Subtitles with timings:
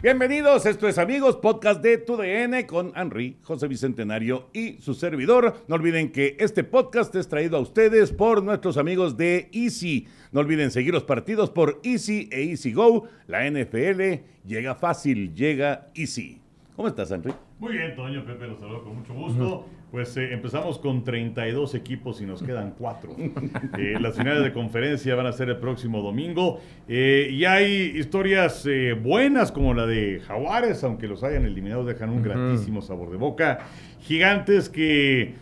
[0.00, 5.64] Bienvenidos, esto es Amigos, podcast de TUDN con Henry, José Bicentenario y su servidor.
[5.66, 10.06] No olviden que este podcast es traído a ustedes por nuestros amigos de Easy.
[10.30, 13.08] No olviden seguir los partidos por Easy e Easy Go.
[13.26, 16.40] La NFL llega fácil, llega Easy.
[16.76, 17.34] ¿Cómo estás, Henry?
[17.58, 19.66] Muy bien, Toño, Pepe, los saludo con mucho gusto.
[19.90, 23.16] Pues eh, empezamos con 32 equipos y nos quedan 4.
[23.78, 26.60] Eh, las finales de conferencia van a ser el próximo domingo.
[26.88, 28.66] Eh, y hay historias
[29.02, 33.60] buenas como la de Jaguares, aunque los hayan eliminado, dejan un gratísimo sabor de boca.
[34.00, 35.34] Gigantes que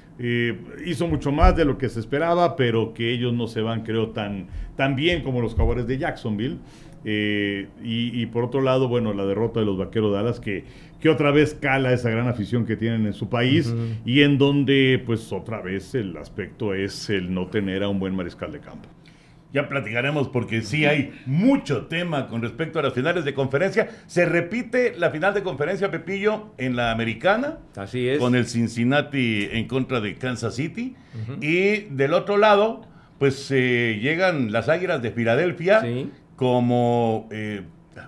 [0.85, 4.11] hizo mucho más de lo que se esperaba, pero que ellos no se van, creo,
[4.11, 6.59] tan, tan bien como los Jaguares de Jacksonville.
[7.05, 10.65] y, y, por otro lado, bueno, la derrota de los Vaqueros de Dallas que
[11.01, 15.03] que otra vez cala esa gran afición que tienen en su país y en donde
[15.05, 18.89] pues otra vez el aspecto es el no tener a un buen mariscal de campo.
[19.53, 23.89] Ya platicaremos porque sí hay mucho tema con respecto a las finales de conferencia.
[24.07, 27.59] Se repite la final de conferencia, Pepillo, en la americana.
[27.75, 28.19] Así es.
[28.19, 30.95] Con el Cincinnati en contra de Kansas City.
[31.41, 32.83] Y del otro lado,
[33.19, 35.83] pues eh, llegan las Águilas de Filadelfia
[36.37, 37.63] como eh,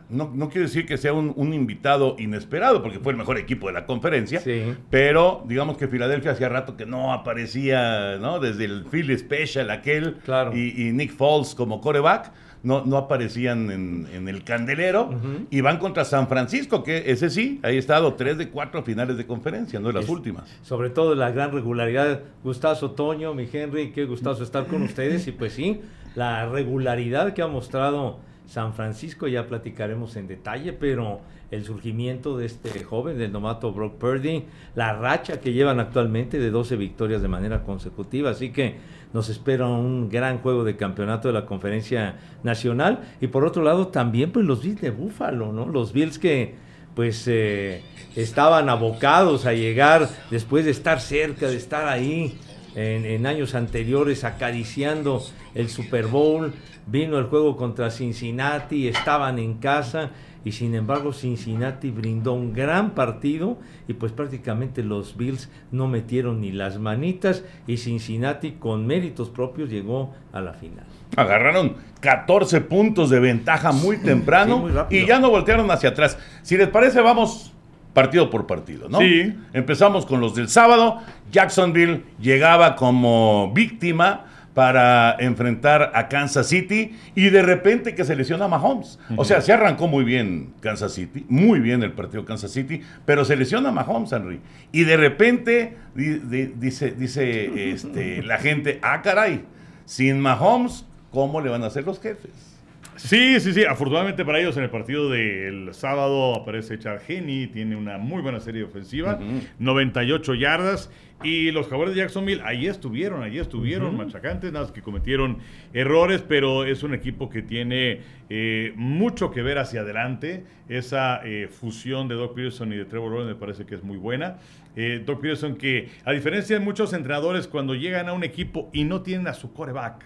[0.09, 3.73] no, no quiero decir que sea un, invitado inesperado, porque fue el mejor equipo de
[3.73, 4.43] la conferencia,
[4.91, 8.39] pero digamos que Filadelfia hacía rato que no aparecía, ¿no?
[8.41, 10.17] Desde el Philly Special aquel
[10.55, 15.11] y, Nick Foles como coreback, no, no aparecían en, el candelero
[15.51, 19.17] y van contra San Francisco, que ese sí, ahí ha estado tres de cuatro finales
[19.17, 20.45] de conferencia, no de las últimas.
[20.63, 22.21] Sobre todo la gran regularidad.
[22.43, 25.81] Gustazo Toño, mi Henry, qué gustazo estar con ustedes y pues sí,
[26.15, 31.21] la regularidad que ha mostrado San Francisco, ya platicaremos en detalle, pero
[31.51, 34.45] el surgimiento de este joven, del nomato Brock Purdy,
[34.75, 38.77] la racha que llevan actualmente de 12 victorias de manera consecutiva, así que
[39.13, 43.89] nos espera un gran juego de campeonato de la conferencia nacional y por otro lado
[43.89, 45.67] también pues los Bills de Búfalo, ¿no?
[45.67, 46.55] Los Bills que
[46.95, 47.83] pues eh,
[48.17, 52.39] estaban abocados a llegar después de estar cerca, de estar ahí
[52.75, 55.23] en, en años anteriores acariciando
[55.55, 56.53] el Super Bowl,
[56.87, 60.11] vino el juego contra Cincinnati, estaban en casa
[60.45, 66.41] y sin embargo Cincinnati brindó un gran partido y pues prácticamente los Bills no metieron
[66.41, 70.87] ni las manitas y Cincinnati con méritos propios llegó a la final.
[71.17, 76.19] Agarraron 14 puntos de ventaja muy temprano y ya no voltearon hacia atrás.
[76.43, 77.53] Si les parece, vamos
[77.99, 79.01] partido por partido, ¿no?
[79.01, 79.35] Sí.
[79.53, 80.99] Empezamos con los del sábado.
[81.33, 88.47] Jacksonville llegaba como víctima para enfrentar a Kansas City y de repente que se lesiona
[88.47, 89.01] Mahomes.
[89.17, 93.25] O sea, se arrancó muy bien Kansas City, muy bien el partido Kansas City, pero
[93.25, 94.41] se lesiona Mahomes, Henry.
[94.71, 99.45] Y de repente dice, dice este, la gente, ah, caray,
[99.87, 102.58] sin Mahomes, ¿cómo le van a hacer los jefes?
[102.99, 103.65] Sí, sí, sí.
[103.65, 108.41] Afortunadamente para ellos en el partido del sábado aparece Chad Henney, tiene una muy buena
[108.41, 109.19] serie ofensiva,
[109.59, 110.91] 98 yardas.
[111.23, 115.39] Y los Jaguares de Jacksonville ahí estuvieron, ahí estuvieron, machacantes, nada más que cometieron
[115.73, 120.45] errores, pero es un equipo que tiene eh, mucho que ver hacia adelante.
[120.69, 123.97] Esa eh, fusión de Doc Peterson y de Trevor Lawrence me parece que es muy
[123.97, 124.37] buena.
[124.77, 128.85] Eh, Doc Peterson que, a diferencia de muchos entrenadores, cuando llegan a un equipo y
[128.85, 130.05] no tienen a su coreback,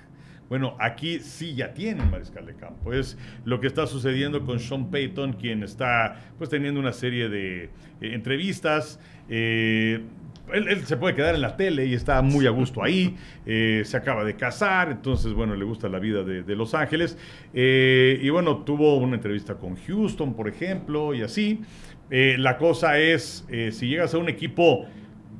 [0.52, 2.92] bueno, aquí sí ya tienen mariscal de campo.
[2.92, 7.70] Es lo que está sucediendo con Sean Payton, quien está pues teniendo una serie de
[8.02, 9.00] entrevistas.
[9.30, 10.02] Eh,
[10.52, 13.16] él, se puede quedar en la tele y está muy a gusto ahí.
[13.46, 17.16] Eh, se acaba de casar, entonces, bueno, le gusta la vida de, Los Ángeles.
[17.54, 21.60] Eh, y bueno, tuvo una entrevista con Houston, por ejemplo, y así.
[22.10, 24.86] Eh, la cosa es, si llegas a un equipo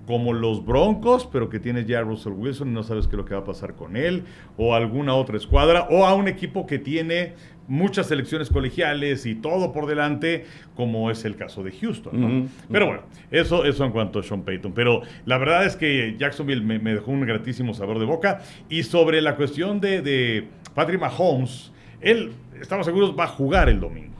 [0.06, 3.19] como los Broncos, pero que tienes ya a Russell Wilson y no sabes qué es
[3.19, 4.25] lo que va a pasar con él,
[4.56, 7.34] o alguna otra escuadra, o a un equipo que tiene
[7.69, 10.44] muchas selecciones colegiales y todo por delante,
[10.75, 12.49] como es el caso de Houston.
[12.70, 14.72] Pero bueno, eso, eso en cuanto a Sean Payton.
[14.72, 18.43] Pero la verdad es que Jacksonville me, dejó un gratísimo sabor de boca.
[18.69, 23.81] Y sobre la cuestión de, de Patrick Mahomes, él, estamos seguros, va a jugar el
[23.81, 24.12] domingo.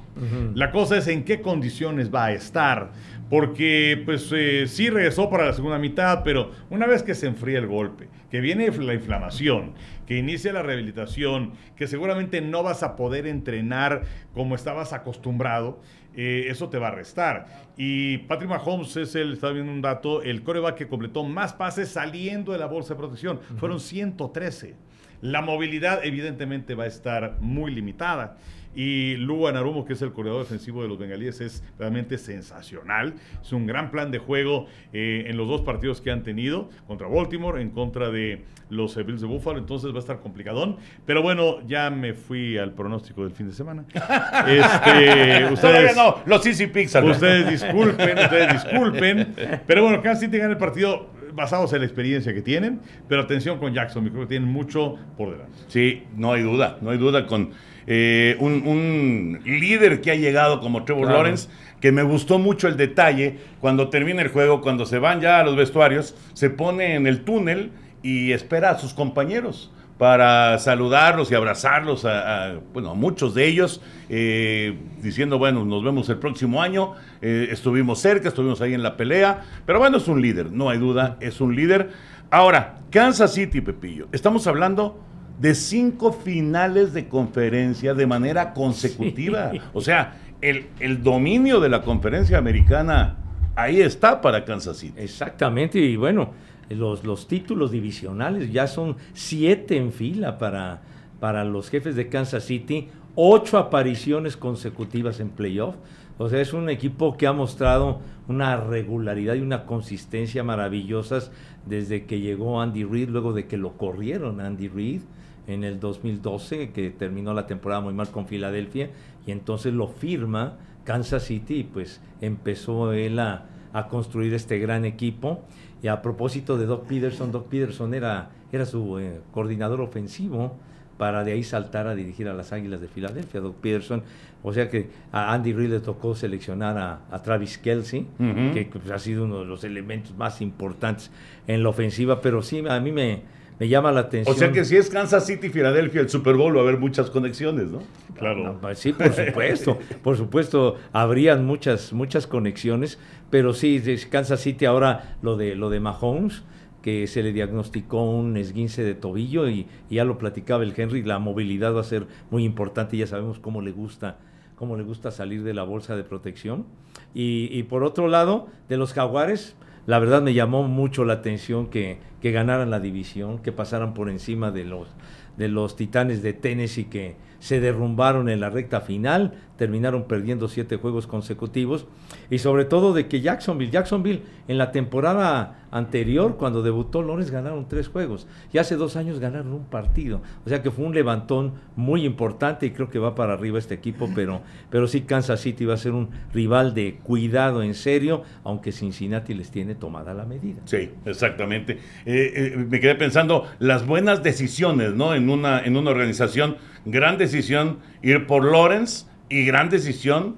[0.55, 2.93] La cosa es en qué condiciones va a estar.
[3.29, 7.59] Porque, pues, eh, sí regresó para la segunda mitad, pero una vez que se enfría
[7.59, 9.73] el golpe, que viene la inflamación,
[10.07, 14.03] que inicia la rehabilitación, que seguramente no vas a poder entrenar
[14.35, 15.81] como estabas acostumbrado,
[16.15, 17.47] eh, eso te va a restar.
[17.77, 21.89] Y Patrick Mahomes es el, estaba viendo un dato, el coreback que completó más pases
[21.89, 23.41] saliendo de la bolsa de protección.
[23.57, 24.75] Fueron 113.
[25.23, 28.37] La movilidad evidentemente va a estar muy limitada.
[28.75, 33.15] Y Lugo Anarumo, que es el corredor defensivo de los bengalíes, es realmente sensacional.
[33.41, 37.07] Es un gran plan de juego eh, en los dos partidos que han tenido, contra
[37.07, 40.79] Baltimore, en contra de los Bills de Buffalo, entonces va a estar complicadón.
[41.05, 43.85] Pero bueno, ya me fui al pronóstico del fin de semana.
[44.47, 46.65] este, ustedes, no, los Easy.
[46.65, 49.35] Ustedes disculpen, ustedes disculpen.
[49.67, 53.59] Pero bueno, Kansas City gana el partido basados en la experiencia que tienen, pero atención
[53.59, 55.59] con Jackson, creo que tienen mucho por delante.
[55.69, 57.51] Sí, no hay duda, no hay duda con
[57.87, 61.49] eh, un, líder que ha llegado como Trevor Lawrence,
[61.81, 65.45] que me gustó mucho el detalle, cuando termina el juego, cuando se van ya a
[65.45, 71.37] los vestuarios, se pone en el túnel y espera a sus compañeros para saludarlos y
[71.37, 76.95] abrazarlos a, bueno, a muchos de ellos, eh, diciendo, bueno, nos vemos el próximo año,
[77.21, 80.79] eh, estuvimos cerca, estuvimos ahí en la pelea, pero bueno, es un líder, no hay
[80.79, 81.91] duda, es un líder.
[82.33, 84.99] Ahora, Kansas City, Pepillo, estamos hablando
[85.39, 89.53] de cinco finales de conferencia de manera consecutiva.
[89.73, 93.19] O sea, el, el dominio de la conferencia americana
[93.55, 94.95] ahí está para Kansas City.
[94.97, 96.33] Exactamente, y bueno,
[96.75, 100.83] los, los títulos divisionales ya son siete en fila para,
[101.21, 105.77] para los jefes de Kansas City, ocho apariciones consecutivas en playoff.
[106.19, 111.33] O sea, es un equipo que ha mostrado una regularidad y una consistencia maravillosas
[111.67, 115.01] desde que llegó Andy Reid, luego de que lo corrieron Andy Reid
[115.47, 118.91] en el 2012, que terminó la temporada muy mal con Filadelfia,
[119.27, 124.85] y entonces lo firma Kansas City y pues empezó él a, a construir este gran
[124.85, 125.43] equipo.
[125.83, 130.57] Y a propósito de Doc Peterson, Doc Peterson era, era su eh, coordinador ofensivo
[130.97, 134.03] para de ahí saltar a dirigir a las Águilas de Filadelfia, Doc Peterson.
[134.45, 138.99] O sea que a Andy Reid le tocó seleccionar a, Travis Kelsey, que pues, ha
[138.99, 141.11] sido uno de los elementos más importantes
[141.49, 143.23] en la ofensiva, pero sí, a mí me,
[143.59, 144.35] me llama la atención.
[144.35, 147.11] O sea que si es Kansas City Filadelfia el Super Bowl va a haber muchas
[147.11, 147.81] conexiones, ¿no?
[148.19, 148.59] Claro.
[148.61, 149.79] Pues sí, por supuesto.
[150.03, 152.99] por supuesto, habrían muchas muchas conexiones,
[153.31, 156.43] pero sí Kansas City ahora lo de lo de Mahomes
[156.83, 161.21] que se le diagnosticó un esguince de tobillo y, ya lo platicaba el Henry, la
[161.21, 164.19] movilidad va a ser muy importante, ya sabemos cómo le gusta
[164.57, 166.67] cómo le gusta salir de la bolsa de protección.
[167.15, 169.57] Y, y por otro lado, de los jaguares,
[169.87, 174.09] la verdad me llamó mucho la atención que, que ganaran la división, que pasaran por
[174.09, 174.89] encima de los,
[175.37, 180.77] de los Titanes de Tennessee que se derrumbaron en la recta final, terminaron perdiendo siete
[180.77, 181.87] juegos consecutivos
[182.31, 187.67] y sobre todo de que Jacksonville, Jacksonville en la temporada anterior cuando debutó Lawrence ganaron
[187.67, 191.55] tres juegos y hace dos años ganaron un partido, o sea que fue un levantón
[191.75, 195.65] muy importante y creo que va para arriba este equipo, pero, pero sí Kansas City
[195.65, 200.25] va a ser un rival de cuidado en serio, aunque Cincinnati les tiene tomada la
[200.25, 200.61] medida.
[200.67, 201.79] Sí, exactamente.
[202.05, 205.15] Eh, eh, me quedé pensando las buenas decisiones, ¿no?
[205.15, 210.37] En una, en una organización, gran decisión ir por Lawrence y gran decisión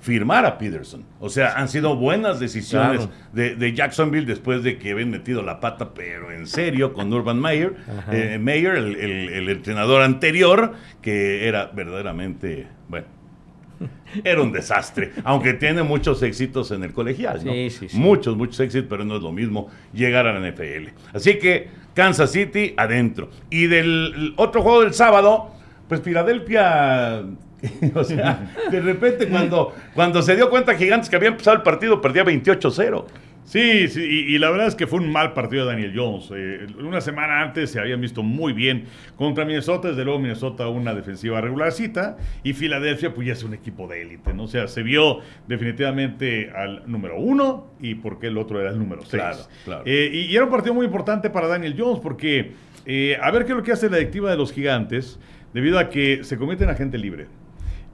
[0.00, 1.04] firmar a Peterson.
[1.20, 5.92] O sea, han sido buenas decisiones de, Jacksonville después de que habían metido la pata,
[5.92, 7.76] pero en serio, con Urban Meyer,
[8.10, 13.06] eh, Mayer, el, entrenador anterior, que era verdaderamente, bueno,
[14.24, 17.52] era un desastre, aunque tiene muchos éxitos en el colegial, ¿no?
[17.52, 17.98] Sí, sí, sí.
[17.98, 20.88] Muchos, muchos éxitos, pero no es lo mismo llegar a la NFL.
[21.12, 23.30] Así que Kansas City adentro.
[23.50, 25.57] Y del otro juego del sábado,
[25.88, 27.24] pues Filadelfia
[27.94, 32.00] o sea, de repente cuando, cuando se dio cuenta Gigantes que había empezado el partido,
[32.00, 33.04] perdía 28-0.
[33.44, 36.30] Sí, sí y, la verdad es que fue un mal partido de Daniel Jones.
[36.36, 38.84] Eh, una semana antes se habían visto muy bien
[39.16, 43.88] contra Minnesota, desde luego Minnesota una defensiva regularcita y Filadelfia pues ya es un equipo
[43.88, 44.42] de élite, ¿no?
[44.44, 49.00] O sea, se vio definitivamente al número uno y porque el otro era el número
[49.00, 49.22] seis.
[49.22, 49.82] Claro, claro.
[49.86, 52.52] Eh, y, era un partido muy importante para Daniel Jones porque
[52.84, 55.18] eh, a ver qué es lo que hace la directiva de los Gigantes
[55.52, 57.26] debido a que se cometen a gente libre.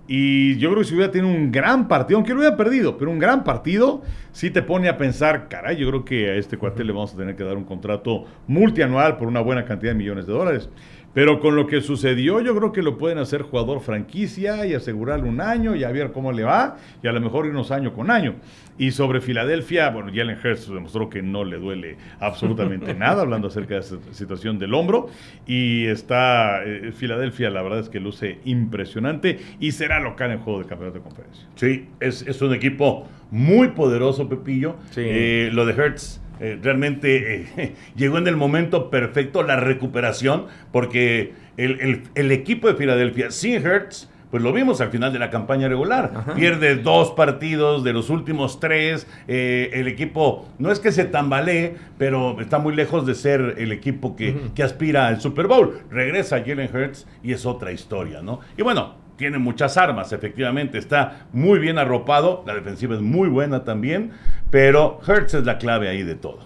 [0.07, 3.11] Y yo creo que si hubiera tenido un gran partido, aunque lo hubiera perdido, pero
[3.11, 6.89] un gran partido, sí te pone a pensar, caray, yo creo que a este cuartel
[6.89, 10.27] le vamos a tener que dar un contrato multianual por una buena cantidad de millones
[10.27, 10.69] de dólares.
[11.15, 15.29] Pero con lo que sucedió, yo creo que lo pueden hacer jugador franquicia y asegurarle
[15.29, 18.11] un año y a ver cómo le va y a lo mejor irnos año con
[18.11, 18.35] año.
[18.77, 23.75] Y sobre Filadelfia, bueno, Jalen Hurts demostró que no le duele absolutamente nada, hablando acerca
[23.75, 25.09] de esa situación del hombro.
[25.47, 30.59] Y está, eh, Filadelfia, la verdad es que luce impresionante y será local en juego
[30.59, 31.47] de campeonato de conferencia.
[31.55, 34.77] Sí, es, es un equipo muy poderoso, Pepillo.
[34.97, 41.33] Eh, lo de Hertz eh, realmente eh, llegó en el momento perfecto la recuperación, porque
[41.57, 46.35] el, equipo de Filadelfia sin Hertz pues lo vimos al final de la campaña regular.
[46.35, 49.07] Pierde dos partidos de los últimos tres.
[49.29, 54.17] el equipo no es que se tambalee, pero está muy lejos de ser el equipo
[54.17, 55.79] que, que aspira al Super Bowl.
[55.89, 58.41] Regresa Jalen Hurts y es otra historia, ¿no?
[58.57, 63.65] Y bueno, tiene muchas armas, efectivamente, está muy bien arropado, la defensiva es muy buena
[63.65, 64.13] también,
[64.51, 66.41] pero Hertz es la clave ahí de todo.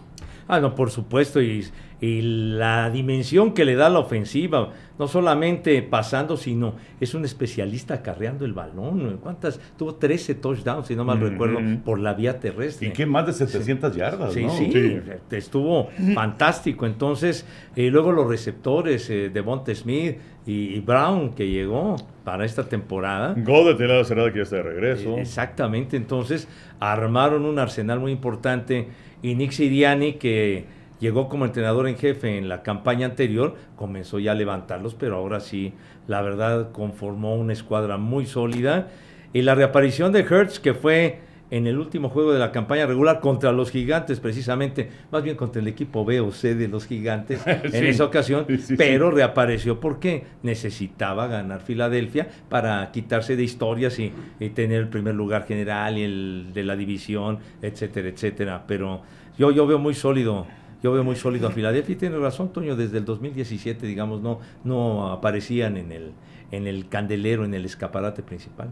[0.46, 1.66] Ah, no, por supuesto, y,
[2.00, 8.44] la dimensión que le da la ofensiva, no solamente pasando, sino es un especialista acarreando
[8.44, 9.18] el balón.
[9.20, 9.60] ¿Cuántas?
[9.76, 12.88] Tuvo 13 touchdowns, si no mal recuerdo, por la vía terrestre.
[12.88, 14.50] Y que más de 700 yardas, sí, ¿no?
[14.50, 15.00] Sí, sí,
[15.30, 16.86] estuvo fantástico.
[16.86, 22.64] Entonces, eh, luego los receptores, eh, de Bonte Smith y, Brown, que llegó para esta
[22.68, 23.34] temporada.
[23.36, 25.16] Gol de la cerrada que ya está de regreso.
[25.16, 26.48] Eh, exactamente, entonces
[26.80, 28.88] armaron un arsenal muy importante
[29.20, 34.32] y Nick Siriani, que llegó como entrenador en jefe en la campaña anterior, comenzó ya
[34.32, 35.72] a levantarlos, pero ahora sí,
[36.06, 38.88] la verdad, conformó una escuadra muy sólida.
[39.32, 43.20] Y la reaparición de Hertz, que fue en el último juego de la campaña regular
[43.20, 47.40] contra los gigantes, precisamente, más bien contra el equipo B o C de los gigantes
[47.46, 54.12] en esa ocasión, pero reapareció porque necesitaba ganar Filadelfia para quitarse de historias y,
[54.54, 58.64] tener el primer lugar general y el de la división, etcétera, etcétera.
[58.66, 59.02] Pero
[59.38, 60.46] yo, yo veo muy sólido.
[60.82, 64.40] Yo veo muy sólido a Filadelfia y tiene razón, Toño, desde el 2017, digamos, no,
[64.62, 66.12] no aparecían en el,
[66.52, 68.70] en el candelero, en el escaparate principal.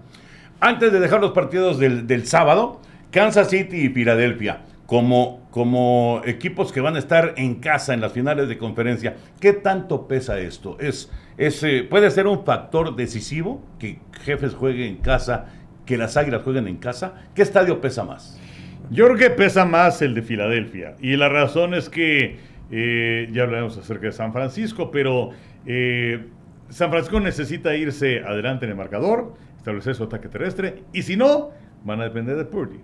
[0.60, 6.80] Antes de dejar los partidos del, sábado, Kansas City y Filadelfia, como, como equipos que
[6.80, 10.76] van a estar en casa en las finales de conferencia, ¿qué tanto pesa esto?
[10.78, 15.46] ¿Es, es, eh, ¿Puede ser un factor decisivo que Jefes jueguen en casa,
[15.84, 17.14] que las Águilas jueguen en casa?
[17.34, 18.38] ¿Qué estadio pesa más?
[18.90, 20.96] Yo creo que pesa más el de Filadelfia.
[21.00, 22.36] Y la razón es que,
[22.70, 25.30] eh, ya hablaremos acerca de San Francisco, pero
[25.66, 26.26] eh,
[26.68, 30.84] San Francisco necesita irse adelante en el marcador establecer su ataque terrestre.
[30.92, 31.50] Y si no,
[31.84, 32.78] van a depender de Purdy.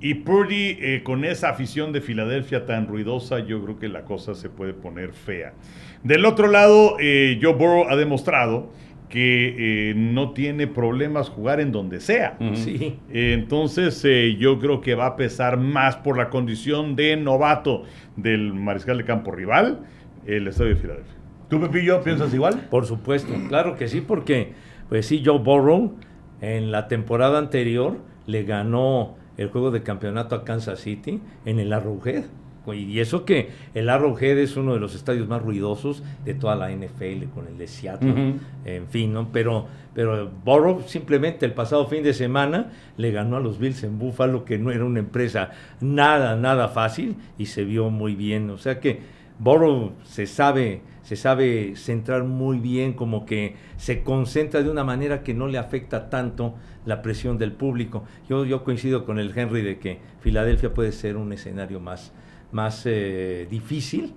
[0.00, 4.34] Y Purdy, eh, con esa afición de Filadelfia tan ruidosa, yo creo que la cosa
[4.34, 5.54] se puede poner fea.
[6.02, 8.72] Del otro lado, eh, Joe Burrow ha demostrado
[9.12, 12.38] que eh, no tiene problemas jugar en donde sea.
[12.54, 12.98] Sí.
[13.12, 14.02] entonces,
[14.38, 17.82] yo creo que va a pesar más por la condición de novato
[18.16, 19.80] del mariscal de campo rival,
[20.24, 21.14] el estadio de Filadelfia.
[21.50, 22.68] ¿Tú, Pepillo, piensas igual?
[22.70, 24.54] Por supuesto, claro que sí, porque
[24.88, 25.94] pues sí, Joe Burrow
[26.40, 31.74] en la temporada anterior le ganó el juego de campeonato a Kansas City en el
[31.74, 32.24] Arrowhead.
[32.72, 36.70] Y eso que el Arrowhead es uno de los estadios más ruidosos de toda la
[36.70, 39.30] NFL, con el de Seattle, en fin, ¿no?
[39.32, 43.98] Pero, pero Burrow simplemente el pasado fin de semana le ganó a los Bills en
[43.98, 45.50] Buffalo, que no era una empresa
[45.80, 48.50] nada, nada fácil, y se vio muy bien.
[48.50, 49.00] O sea que
[49.38, 55.22] Burrow se sabe se sabe centrar muy bien, como que se concentra de una manera
[55.22, 56.54] que no le afecta tanto
[56.86, 58.04] la presión del público.
[58.28, 62.12] Yo, yo coincido con el Henry de que Filadelfia puede ser un escenario más,
[62.52, 64.14] más eh, difícil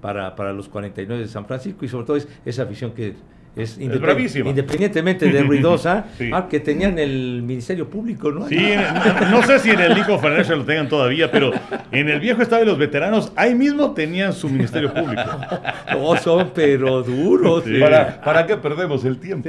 [0.00, 3.14] para, para los 49 de San Francisco y sobre todo es esa afición que
[3.56, 8.48] es, independientemente de ruidosa, ah, que tenían el Ministerio Público, ¿no?
[8.48, 8.74] Sí,
[9.30, 11.52] no, sé si en el Nico Financial lo tengan todavía, pero
[11.92, 15.22] en el viejo estado de los veteranos, ahí mismo tenían su Ministerio Público.
[15.94, 17.64] No, son pero duros.
[17.80, 19.48] ¿Para, ¿Para, qué perdemos el tiempo?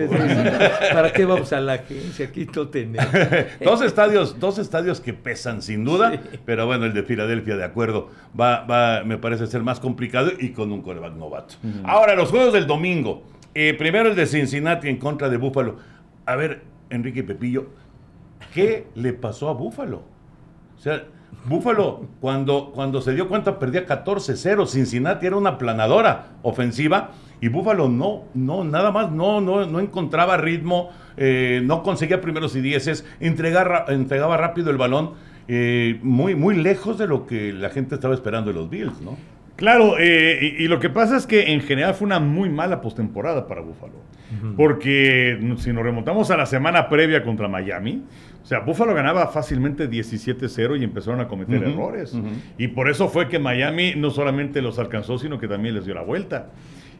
[0.93, 2.27] ¿Para qué vamos a la agencia?
[2.27, 3.07] Aquí no tenemos.
[3.63, 8.09] dos, estadios, dos estadios que pesan sin duda, pero bueno, el de Filadelfia, de acuerdo,
[8.39, 11.55] va, va, me parece ser más complicado y con un coreback novato.
[11.83, 13.23] Ahora, los juegos del domingo.
[13.57, 15.77] Eh, primero el de Cincinnati en contra de Búfalo.
[16.25, 17.67] A ver, Enrique Pepillo,
[18.53, 20.03] ¿qué le pasó a Búfalo?
[20.77, 21.05] O sea,
[21.45, 24.67] Búfalo, cuando, cuando se dio cuenta, perdía 14-0.
[24.67, 30.35] Cincinnati era una planadora ofensiva y Búfalo no, no, nada más, no, no, no encontraba
[30.35, 35.13] ritmo, eh, no conseguía primeros y dieces, entregaba, entregaba rápido el balón,
[35.47, 39.15] eh, muy, muy lejos de lo que la gente estaba esperando de los Bills, ¿no?
[39.55, 43.47] Claro, eh, y, lo que pasa es que en general fue una muy mala postemporada
[43.47, 44.03] para Buffalo.
[44.57, 48.03] Porque si nos remontamos a la semana previa contra Miami,
[48.43, 52.17] o sea, Buffalo ganaba fácilmente 17-0 y empezaron a cometer errores.
[52.57, 55.93] Y por eso fue que Miami no solamente los alcanzó, sino que también les dio
[55.93, 56.49] la vuelta.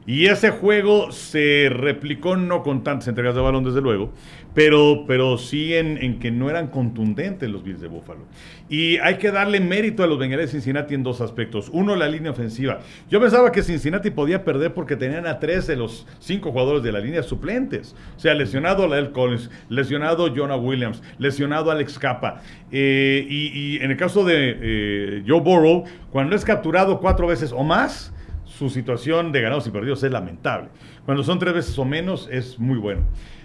[0.08, 4.12] Y ese juego se replicó no con tantas entregas de balón, desde luego,
[4.54, 8.22] pero, pero sí en, que no eran contundentes los Bills de Buffalo.
[8.70, 11.70] Y hay que darle mérito a los Bengals de Cincinnati en dos aspectos.
[11.74, 12.80] Uno, la línea ofensiva.
[13.10, 16.92] Yo pensaba que Cincinnati podía perder porque tenían a tres de los cinco jugadores de
[16.92, 17.96] la línea suplentes.
[18.16, 22.42] O sea, lesionado Lael Collins, lesionado Jonah Williams, lesionado Alex Capa.
[22.72, 27.64] Eh, y, en el caso de eh, Joe Burrow, cuando es capturado cuatro veces o
[27.64, 28.14] más,
[28.58, 30.70] su situación de ganados y perdidos es lamentable.
[31.06, 33.02] Cuando son tres veces o menos, es muy bueno.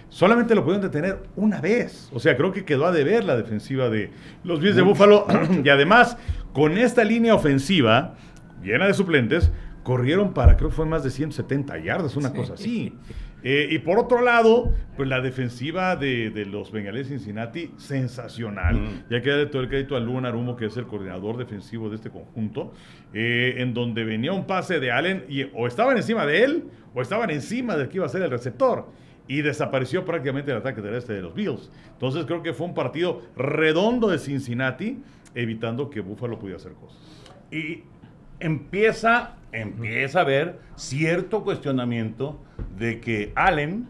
[0.09, 2.09] Solamente lo pudieron detener una vez.
[2.13, 4.11] O sea, creo que quedó a deber la defensiva de
[4.43, 5.25] los Bills de Búfalo.
[5.63, 6.17] y además,
[6.53, 8.15] con esta línea ofensiva
[8.63, 9.51] llena de suplentes,
[9.83, 12.93] corrieron para, creo que fue más de 170 yardas, una cosa así.
[13.43, 19.03] Eh, y por otro lado, pues la defensiva de, los Bengales Cincinnati, sensacional.
[19.09, 22.09] Ya que todo el crédito a Luan Arumo, que es el coordinador defensivo de este
[22.09, 22.73] conjunto,
[23.13, 27.01] eh, en donde venía un pase de Allen y o estaban encima de él o
[27.01, 28.87] estaban encima del que iba a ser el receptor.
[29.27, 31.71] Y desapareció prácticamente el ataque terrestre de los Bills.
[31.93, 35.01] Entonces creo que fue un partido redondo de Cincinnati,
[35.33, 36.99] evitando que Buffalo pudiera hacer cosas.
[37.49, 37.83] Y
[38.41, 42.41] empieza, empieza a haber cierto cuestionamiento
[42.81, 43.87] de que Allen,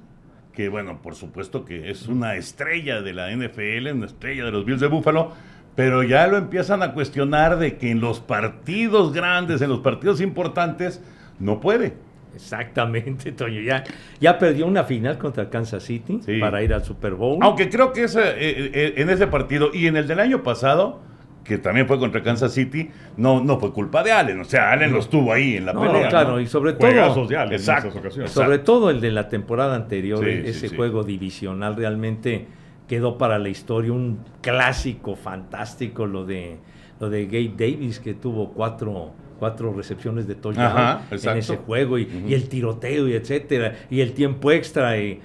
[0.54, 4.66] que bueno, por supuesto que es una estrella de la NFL, una estrella de los
[4.66, 5.32] Bills de Buffalo,
[5.76, 10.20] pero ya lo empiezan a cuestionar de que en los partidos grandes, en los partidos
[10.20, 11.02] importantes,
[11.40, 11.94] no puede.
[12.36, 13.62] Exactamente, Toño.
[13.62, 13.86] Ya,
[14.20, 17.40] ya perdió una final contra Kansas City para ir al Super Bowl.
[17.42, 21.02] Aunque creo que ese, eh, eh, en ese partido y en el del año pasado,
[21.44, 24.40] que también fue contra Kansas City, no, no fue culpa de Allen.
[24.40, 26.10] O sea, Allen lo estuvo ahí en la pelea.
[26.10, 27.30] claro, y sobre todo.
[27.52, 27.92] exacto,
[28.28, 32.48] sobre todo el de la temporada anterior, ese juego divisional realmente
[32.88, 36.58] quedó para la historia un clásico fantástico, lo de,
[37.00, 42.32] lo de Gabe Davis, que tuvo cuatro cuatro recepciones de touchdown en ese juego y,
[42.32, 45.20] el tiroteo y etcétera y el tiempo extra y,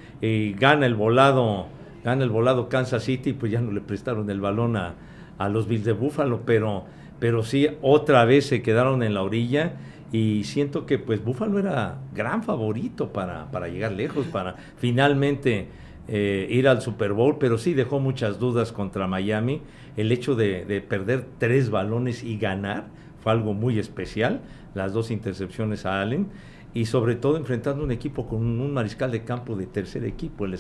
[0.59, 1.67] gana el volado
[2.03, 4.95] gana el volado Kansas City pues ya no le prestaron el balón a,
[5.39, 6.85] a los Bills de Buffalo, pero,
[7.19, 9.75] pero sí, otra vez se quedaron en la orilla
[10.13, 15.69] y siento que pues Buffalo era gran favorito para, para llegar lejos, para finalmente
[16.09, 19.63] eh, ir al Super Bowl, pero sí dejó muchas dudas contra Miami.
[19.97, 22.87] El hecho de, de, perder tres balones y ganar
[23.23, 24.41] fue algo muy especial,
[24.75, 26.29] las dos intercepciones a Allen
[26.77, 30.59] y sobre todo enfrentando un equipo con un mariscal de campo de tercer equipo, el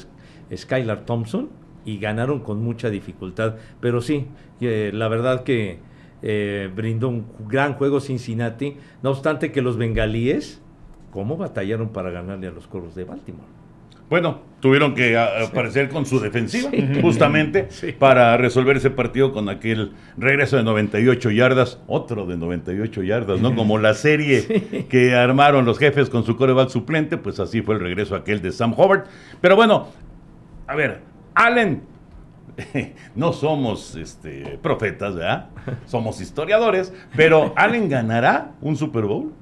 [0.56, 1.50] Skylar Thompson,
[1.86, 3.54] y ganaron con mucha dificultad.
[3.80, 4.26] Pero sí,
[4.60, 5.78] eh, la verdad que
[6.22, 10.60] eh, brindó un gran juego Cincinnati, no obstante que los bengalíes,
[11.12, 13.56] ¿cómo batallaron para ganarle a los coros de Baltimore?
[14.08, 16.70] Bueno, tuvieron que aparecer con su defensiva,
[17.02, 17.68] justamente,
[17.98, 23.54] para resolver ese partido con aquel regreso de 98 yardas, otro de 98 yardas, ¿no?
[23.56, 27.80] Como la serie que armaron los jefes con su coreback suplente, pues así fue el
[27.80, 29.06] regreso aquel de Sam Hobart.
[29.40, 29.88] Pero bueno,
[30.68, 31.00] a ver,
[31.36, 31.82] Allen,
[33.14, 35.50] no somos este, profetas, ¿verdad?
[35.84, 39.32] Somos historiadores, pero ¿Allen ganará un Super Bowl?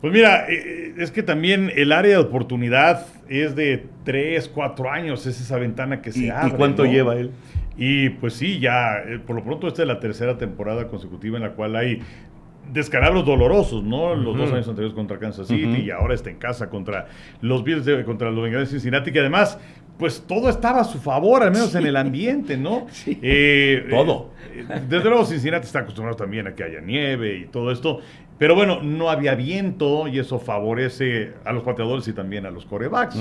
[0.00, 5.26] Pues mira, eh, es que también el área de oportunidad es de 3, 4 años,
[5.26, 6.48] es esa ventana que se abre.
[6.48, 7.30] ¿Y cuánto lleva él?
[7.76, 11.44] Y pues sí, ya, eh, por lo pronto esta es la tercera temporada consecutiva en
[11.44, 12.00] la cual hay
[12.72, 14.14] descalabros dolorosos, ¿no?
[14.14, 17.06] Los dos años anteriores contra Kansas City y ahora está en casa contra
[17.40, 19.58] los Bills, de, contra los Bengals de Cincinnati, que además
[19.98, 22.86] pues todo estaba a su favor, al menos en el ambiente, ¿no?
[22.92, 24.30] Sí, eh, todo.
[24.52, 28.00] Eh, desde luego Cincinnati está acostumbrado también a que haya nieve y todo esto,
[28.38, 32.64] pero bueno, no había viento y eso favorece a los pateadores y también a los
[32.64, 33.16] corebacks.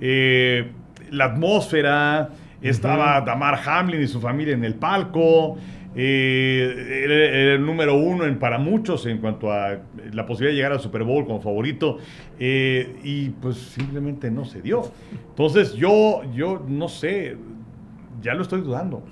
[0.00, 0.70] Eh,
[1.10, 5.56] la atmósfera, estaba Damar Hamlin y su familia en el palco.
[6.00, 9.78] Eh, el, número uno en, para muchos en cuanto a
[10.12, 11.98] la posibilidad de llegar al Super Bowl como favorito
[12.38, 14.92] eh, y pues simplemente no se dio.
[15.30, 17.36] Entonces yo, yo no sé,
[18.22, 19.02] ya lo estoy dudando.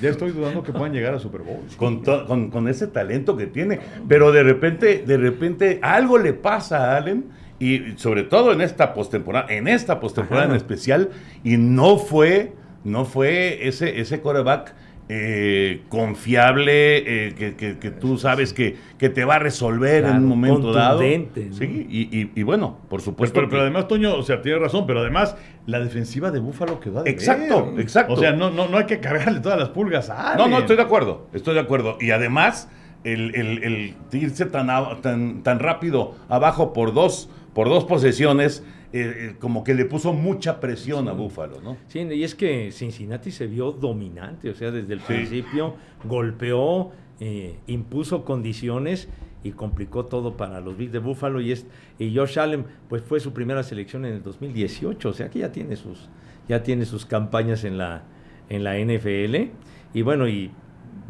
[0.00, 1.58] Ya estoy dudando que puedan llegar al Super Bowl.
[1.76, 3.80] Con, con, ese talento que tiene.
[4.06, 7.30] Pero de repente, de repente, algo le pasa a Allen.
[7.58, 11.10] Y sobre todo en esta postemporada, en esta postemporada en especial.
[11.42, 12.52] Y no fue,
[12.84, 14.74] no fue ese, ese coreback
[15.10, 20.72] eh, confiable, eh, que, tú sabes que, que, te va a resolver en un momento
[20.72, 21.00] dado.
[21.00, 23.40] Sí, y, bueno, por supuesto.
[23.48, 27.02] Pero, además, Toño, o sea, tiene razón, pero además la defensiva de Búfalo quedó a
[27.08, 28.12] Exacto, exacto.
[28.12, 30.76] O sea, no, no, no hay que cargarle todas las pulgas a No, no, estoy
[30.76, 31.96] de acuerdo, estoy de acuerdo.
[32.00, 32.68] Y además,
[33.04, 34.68] el, el, irse tan,
[35.00, 40.12] tan, tan rápido abajo por dos, por dos posesiones eh, eh, como que le puso
[40.12, 41.76] mucha presión a Búfalo, ¿no?
[41.88, 47.58] Sí, y es que Cincinnati se vio dominante, o sea, desde el principio golpeó, eh,
[47.66, 49.08] impuso condiciones
[49.42, 51.66] y complicó todo para los Bills de Buffalo y, es,
[51.98, 55.50] y Josh Allen pues fue su primera selección en el 2018, o sea que ya
[55.50, 56.08] tiene sus,
[56.48, 58.04] ya tiene sus campañas en la,
[58.50, 59.50] en la NFL
[59.94, 60.52] y bueno, y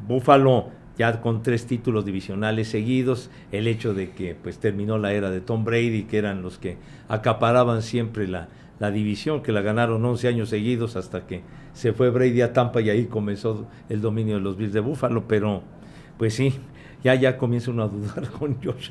[0.06, 5.30] Buffalo ya con tres títulos divisionales seguidos, el hecho de que pues terminó la era
[5.30, 6.76] de Tom Brady, que eran los que
[7.08, 8.48] acaparaban siempre la,
[8.80, 12.80] la división, que la ganaron 11 años seguidos hasta que se fue Brady a Tampa
[12.80, 15.62] y ahí comenzó el dominio de los Bills de Buffalo, pero
[16.18, 16.54] pues sí,
[17.04, 18.90] ya ya comienza uno a dudar con Josh.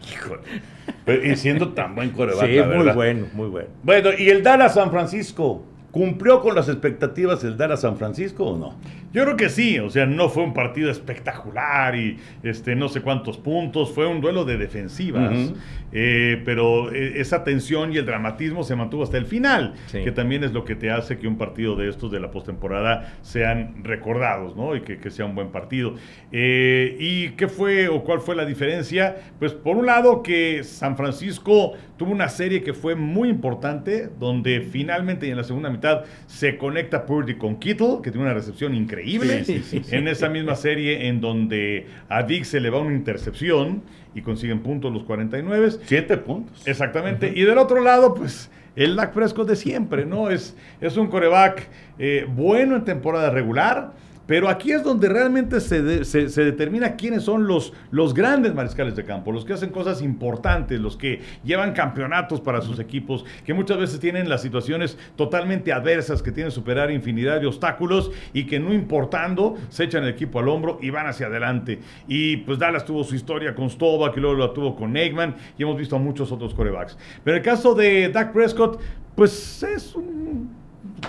[1.24, 3.67] y siendo tan buen coreback, Sí, muy bueno, muy bueno.
[3.84, 8.58] Bueno, y el Dallas San Francisco, ¿cumplió con las expectativas el Dallas San Francisco o
[8.58, 8.76] no?
[9.13, 13.02] Yo creo que sí, o sea, no fue un partido espectacular y este, no sé
[13.02, 15.54] cuántos puntos, fue un duelo de defensivas,
[15.93, 20.43] eh, pero eh, esa tensión y el dramatismo se mantuvo hasta el final, que también
[20.43, 24.58] es lo que te hace que un partido de estos de la postemporada sean recordados,
[24.58, 24.76] ¿no?
[24.76, 25.96] Y que, sea un buen partido.
[26.34, 29.15] Eh, ¿Y qué fue o cuál fue la diferencia?
[29.39, 34.60] Pues por un lado que San Francisco tuvo una serie que fue muy importante, donde
[34.60, 38.76] finalmente y en la segunda mitad se conecta Purdy con Kittle, que tiene una recepción
[38.76, 39.45] increíble increíble.
[39.91, 43.81] en esa misma serie en donde a Dick se le va una intercepción
[44.15, 45.71] y consiguen puntos los 49.
[45.86, 46.67] Siete puntos.
[46.67, 47.31] Exactamente.
[47.36, 50.29] Y del otro lado, pues el Dak Prescott de siempre, ¿no?
[50.29, 51.67] Es, es un coreback
[51.99, 53.93] eh, bueno en temporada regular
[54.28, 59.32] pero aquí es donde realmente se, determina quiénes son los, los grandes mariscales de campo,
[59.32, 64.00] los que hacen cosas importantes, los que llevan campeonatos para sus equipos, que muchas veces
[64.00, 68.74] tienen las situaciones totalmente adversas, que tienen que superar infinidad de obstáculos y que no
[68.74, 71.80] importando se echan el equipo al hombro y van hacia adelante.
[72.08, 75.63] Y pues Dallas tuvo su historia con Stovak que luego lo tuvo con Eggman y
[75.63, 76.98] hemos visto a muchos otros corebacks.
[77.24, 78.82] Pero el caso de Dak Prescott,
[79.16, 80.50] pues es un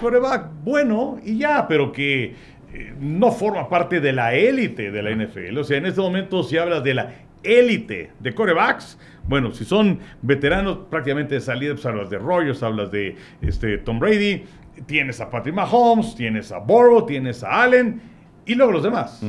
[0.00, 2.57] coreback bueno y ya, pero que
[3.00, 5.56] no forma parte de la élite de la NFL.
[5.58, 10.00] O sea, en este momento si hablas de la élite de corebacks, bueno, si son
[10.22, 14.44] veteranos prácticamente de salida, pues hablas de Rogers, hablas de este, Tom Brady,
[14.86, 18.00] tienes a Patrick Mahomes, tienes a Burrow, tienes a Allen
[18.46, 19.22] y luego los demás.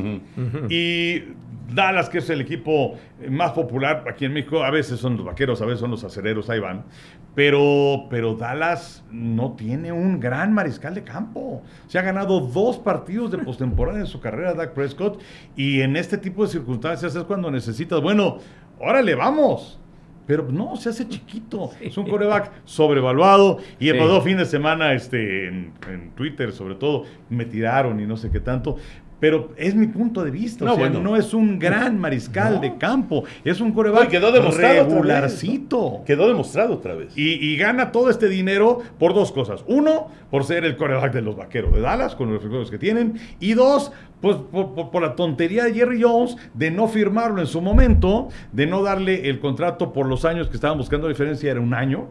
[0.70, 1.24] Y
[1.74, 2.96] Dallas, que es el equipo
[3.30, 6.50] más popular aquí en México, a veces son los vaqueros, a veces son los acereros,
[6.50, 6.86] ahí van.
[7.36, 11.64] Pero, pero Dallas no tiene un gran mariscal de campo.
[11.88, 15.22] Se ha ganado dos partidos de postemporada en su carrera, Dak Prescott,
[15.56, 18.38] y en este tipo de circunstancias es cuando necesitas, bueno,
[18.80, 19.80] órale, vamos.
[20.30, 21.72] Pero no, se hace chiquito.
[21.82, 23.58] Es un coreback sobrevaluado.
[23.80, 28.06] Y el pasado fin de semana, este, en, en, Twitter sobre todo, me tiraron y
[28.06, 28.78] no sé qué tanto.
[29.20, 30.66] Pero es mi punto de vista.
[30.66, 31.00] No, bueno.
[31.02, 33.24] no es un gran mariscal de campo.
[33.44, 36.02] Es un coreback quedó demostrado regularcito.
[36.06, 37.18] Quedó demostrado otra vez.
[37.18, 39.64] Y, gana todo este dinero por dos cosas.
[39.68, 43.20] Uno, por ser el coreback de los vaqueros de Dallas, con los recursos que tienen.
[43.40, 48.30] Y dos, pues por, la tontería de Jerry Jones de no firmarlo en su momento,
[48.52, 51.74] de no darle el contrato por los años que estaban buscando la diferencia, era un
[51.74, 52.10] año.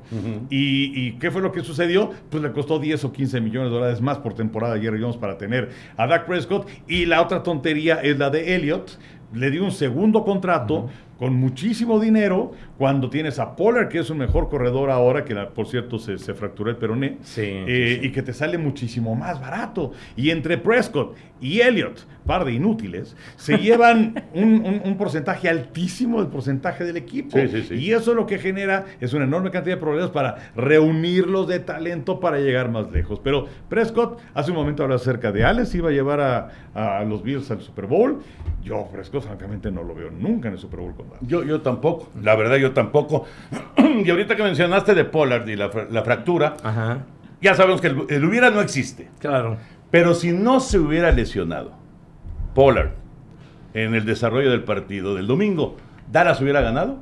[0.50, 2.10] y, y, qué fue lo que sucedió?
[2.30, 5.16] Pues le costó 10 o 15 millones de dólares más por temporada a Jerry Jones
[5.16, 6.68] para tener a Dak Prescott.
[6.86, 8.98] Y la otra tontería es la de Elliott.
[9.34, 14.18] Le dio un segundo contrato con muchísimo dinero cuando tienes a Pollard, que es un
[14.18, 18.56] mejor corredor ahora, que por cierto se, fracturó el peroné, eh, y que te sale
[18.56, 19.90] muchísimo más barato.
[20.14, 26.84] Y entre Prescott y Elliott, par de inútiles, se llevan un, porcentaje altísimo del porcentaje
[26.84, 27.36] del equipo.
[27.38, 32.20] y eso lo que genera es una enorme cantidad de problemas para reunirlos de talento
[32.20, 33.20] para llegar más lejos.
[33.24, 37.24] Pero Prescott, hace un momento hablaba acerca de Alex, iba a llevar a, a los
[37.24, 38.22] Bills al Super Bowl.
[38.62, 42.10] Yo, Prescott, francamente, no lo veo nunca en el Super Bowl con yo, yo tampoco,
[42.22, 43.26] la verdad yo tampoco.
[44.04, 46.56] y ahorita que mencionaste de Pollard y la, fractura,
[47.40, 49.10] ya sabemos que el, hubiera no existe.
[49.18, 49.56] Claro.
[49.90, 51.72] Pero si no se hubiera lesionado
[52.54, 52.90] Pollard
[53.74, 55.76] en el desarrollo del partido del domingo,
[56.10, 56.98] ¿Dallas hubiera ganado?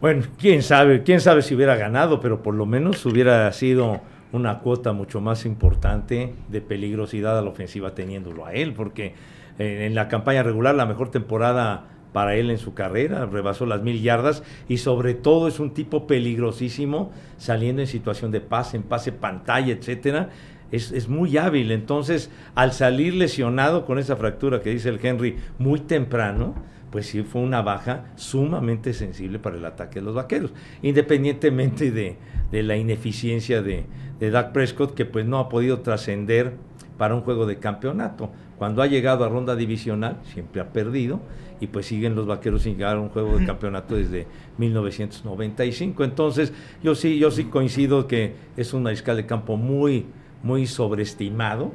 [0.00, 4.00] Bueno, quién sabe, quién sabe si hubiera ganado, pero por lo menos hubiera sido
[4.32, 9.14] una cuota mucho más importante de peligrosidad a la ofensiva teniéndolo a él, porque
[9.58, 13.82] eh, en la campaña regular la mejor temporada para él en su carrera, rebasó las
[13.82, 18.82] mil yardas y sobre todo es un tipo peligrosísimo saliendo en situación de pase, en
[18.82, 20.30] pase pantalla, etcétera.
[20.70, 25.80] Es, muy hábil, entonces al salir lesionado con esa fractura que dice el Henry muy
[25.80, 26.54] temprano,
[26.90, 32.16] pues sí fue una baja sumamente sensible para el ataque de los vaqueros, independientemente de,
[32.62, 33.84] la ineficiencia de,
[34.18, 36.54] de Prescott, que pues no ha podido trascender
[36.96, 38.30] para un juego de campeonato.
[38.56, 41.20] Cuando ha llegado a ronda divisional, siempre ha perdido,
[41.62, 44.26] y pues siguen los vaqueros sin llegar a un juego de campeonato desde
[44.58, 46.02] 1995.
[46.02, 50.06] Entonces, yo sí, yo sí coincido que es un mariscal de campo muy,
[50.42, 51.70] muy sobreestimado,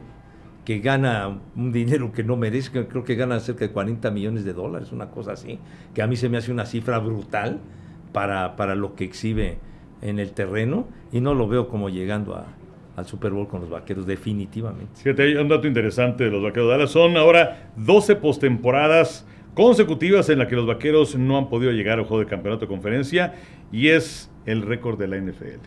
[0.66, 4.52] que gana un dinero que no merece, creo que gana cerca de 40 millones de
[4.52, 5.58] dólares, una cosa así,
[5.94, 7.62] que a mí se me hace una cifra brutal
[8.12, 9.60] para, para lo que exhibe
[10.02, 12.46] en el terreno y no lo veo como llegando a,
[12.98, 15.02] al Super Bowl con los vaqueros, definitivamente.
[15.02, 16.92] Fíjate, hay un dato interesante de los vaqueros de Dallas.
[16.92, 19.26] Son ahora 12 postemporadas
[19.58, 22.68] consecutivas en las que los vaqueros no han podido llegar al juego de campeonato de
[22.68, 23.34] conferencia
[23.72, 25.66] y es el récord de la NFL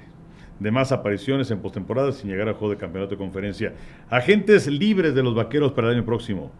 [0.60, 3.74] de más apariciones en postemporada sin llegar al juego de campeonato de conferencia.
[4.08, 6.52] Agentes libres de los vaqueros para el año próximo.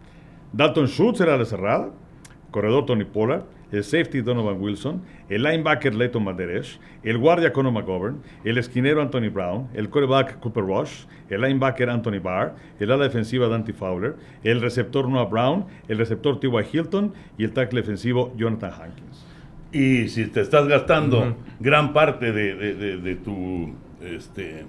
[0.51, 1.91] Dalton Schultz será la cerrada,
[2.51, 8.21] corredor Tony Pollard, el safety Donovan Wilson, el linebacker Leighton Maderesh, el guardia Conor McGovern,
[8.43, 13.47] el esquinero Anthony Brown, el quarterback Cooper Rush, el linebacker Anthony Barr, el ala defensiva
[13.47, 16.51] Dante Fowler, el receptor Noah Brown, el receptor T.Y.
[16.71, 19.25] Hilton y el tackle defensivo Jonathan Hankins.
[19.71, 24.65] Y si te estás gastando gran parte de tu este,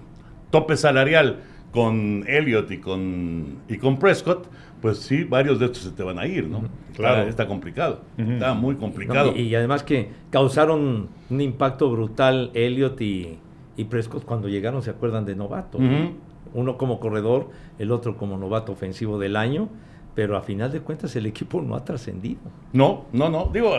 [0.50, 1.40] tope salarial
[1.72, 4.46] con Elliot y con, y con Prescott,
[4.82, 6.64] pues sí, varios de estos se te van a ir, ¿no?
[6.94, 7.28] Claro.
[7.28, 9.34] Está, complicado, está muy complicado.
[9.34, 13.38] y, además que causaron un impacto brutal Elliot y,
[13.88, 15.78] Prescott cuando llegaron, se acuerdan de novato.
[16.54, 19.70] Uno como corredor, el otro como novato ofensivo del año,
[20.14, 22.40] pero a final de cuentas el equipo no ha trascendido.
[22.72, 23.72] No, no, no, digo,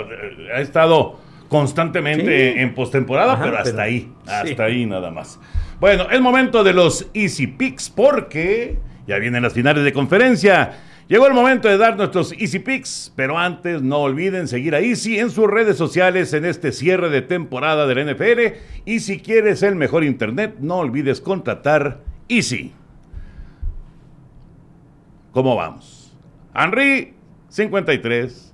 [0.55, 1.17] ha estado
[1.49, 5.39] constantemente en postemporada, pero hasta ahí, hasta ahí nada más.
[5.79, 10.71] Bueno, es momento de los Easy Picks porque ya vienen las finales de conferencia.
[11.13, 15.19] Llegó el momento de dar nuestros Easy Picks, pero antes no olviden seguir a Easy
[15.19, 19.75] en sus redes sociales en este cierre de temporada del NFL y si quieres el
[19.75, 22.71] mejor internet, no olvides contratar Easy.
[25.33, 26.17] ¿Cómo vamos?
[26.55, 27.13] Henry,
[27.49, 28.51] 53.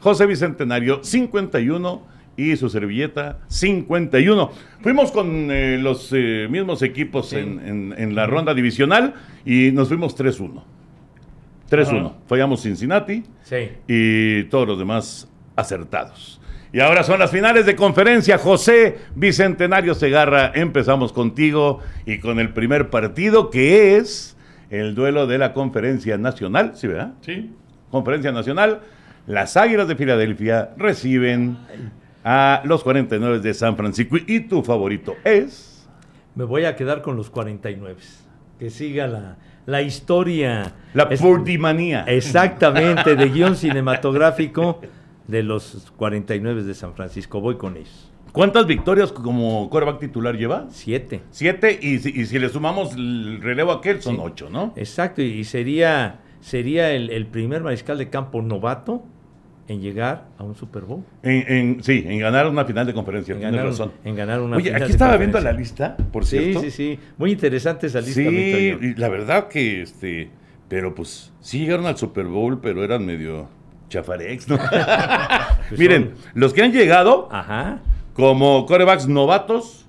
[0.00, 2.06] José Bicentenario, 51
[2.38, 4.50] y su servilleta 51.
[4.80, 9.12] Fuimos con eh, los eh, mismos equipos en, la ronda divisional
[9.44, 10.77] y nos fuimos 3-1.
[11.70, 12.12] 3-1.
[12.26, 13.24] Fallamos Cincinnati
[13.86, 16.40] y todos los demás acertados.
[16.72, 18.38] Y ahora son las finales de conferencia.
[18.38, 24.36] José Bicentenario Segarra, empezamos contigo y con el primer partido que es
[24.70, 26.72] el duelo de la conferencia nacional.
[26.74, 27.14] ¿Sí, verdad?
[27.22, 27.54] Sí.
[27.90, 28.80] Conferencia nacional.
[29.26, 31.58] Las Águilas de Filadelfia reciben
[32.22, 34.16] a los 49 de San Francisco.
[34.26, 35.88] ¿Y tu favorito es?
[36.34, 37.96] Me voy a quedar con los 49.
[38.58, 40.72] Que siga la, la historia.
[40.94, 42.04] La Purdimanía.
[42.08, 44.80] Exactamente, de guion cinematográfico
[45.26, 47.42] de los 49 de San Francisco.
[47.42, 48.10] Voy con ellos.
[48.32, 50.68] ¿Cuántas victorias como quarterback titular lleva?
[50.70, 51.20] Siete.
[51.30, 54.72] Siete, y si, y si le sumamos el relevo a aquel, son ocho, ¿no?
[54.74, 59.04] Exacto, y sería, sería el, el primer mariscal de campo novato
[59.68, 61.04] en llegar a un Super Bowl.
[61.22, 63.92] En, sí, en ganar una final de conferencia, en ganar, razón.
[64.02, 66.60] En ganar una Oye, aquí estaba viendo la lista, por cierto.
[66.60, 67.00] Sí, sí, sí.
[67.18, 68.22] Muy interesante esa lista.
[68.22, 70.30] Sí, y la verdad que, este,
[70.68, 73.48] pero pues, sí llegaron al Super Bowl, pero eran medio
[73.90, 74.58] chafarex, ¿no?
[75.68, 77.80] Pues Miren, los que han llegado Ajá.
[78.14, 79.86] como corebacks novatos,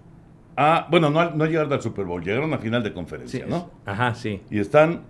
[0.57, 3.71] a, bueno, no, no llegaron al Super Bowl, llegaron a final de conferencia, ¿no?
[3.85, 4.41] Ajá, sí.
[4.51, 5.03] Y están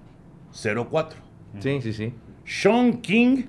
[0.53, 1.13] 0-4.
[1.60, 2.13] Sí, sí, sí.
[2.45, 3.45] Sean King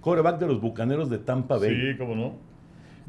[0.00, 1.92] coreback de los Bucaneros de Tampa Bay.
[1.92, 2.50] Sí, cómo no.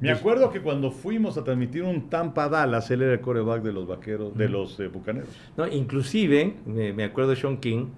[0.02, 3.72] Me acuerdo que cuando fuimos a transmitir un Tampa Dallas, él era el coreback de
[3.72, 5.30] los vaqueros, de los eh, bucaneros.
[5.56, 7.90] No, inclusive, me, acuerdo de Sean King,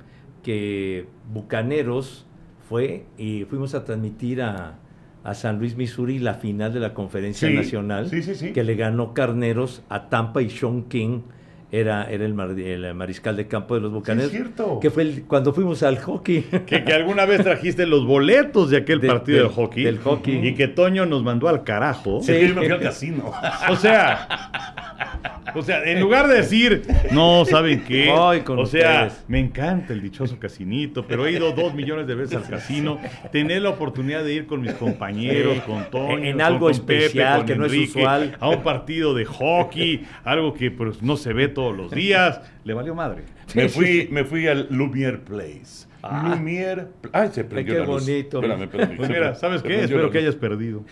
[0.44, 2.26] que Bucaneros
[2.68, 4.80] fue y fuimos a transmitir a,
[5.34, 10.42] San Luis, Missouri, la final de la conferencia nacional, que le ganó Carneros a Tampa
[10.42, 11.22] y Sean King
[11.74, 12.36] era, era el,
[12.94, 14.30] mariscal de campo de los Bucaneros.
[14.30, 14.80] Sí, es cierto.
[14.80, 16.44] Que fue cuando fuimos al hockey.
[16.68, 19.84] Que, que, alguna vez trajiste los boletos de aquel partido del, hockey.
[19.84, 20.48] Del hockey.
[20.50, 22.22] Y que Toño nos mandó al carajo.
[22.22, 23.32] Sí, me fui al casino.
[23.72, 24.28] O sea,
[25.56, 28.10] o sea, en lugar de decir, no, ¿saben qué?
[28.12, 32.50] o sea, me encanta el dichoso casinito, pero he ido dos millones de veces al
[32.50, 33.00] casino.
[33.32, 37.66] Tener la oportunidad de ir con mis compañeros, con Toño, en, algo especial que no
[37.66, 38.36] es usual.
[38.40, 42.42] A un partido de hockey, algo que pues, no se ve todos los días.
[42.64, 43.24] Le valió madre.
[43.56, 45.88] Me fui, me fui al Lumiere Place.
[46.06, 46.36] Ah.
[46.36, 46.90] Lumière.
[47.14, 48.38] Ay, se prendió Qué bonito.
[48.40, 48.98] Espérame, espérame.
[48.98, 49.86] Pues mira, ¿sabes qué?
[49.86, 50.84] Espero que hayas perdido.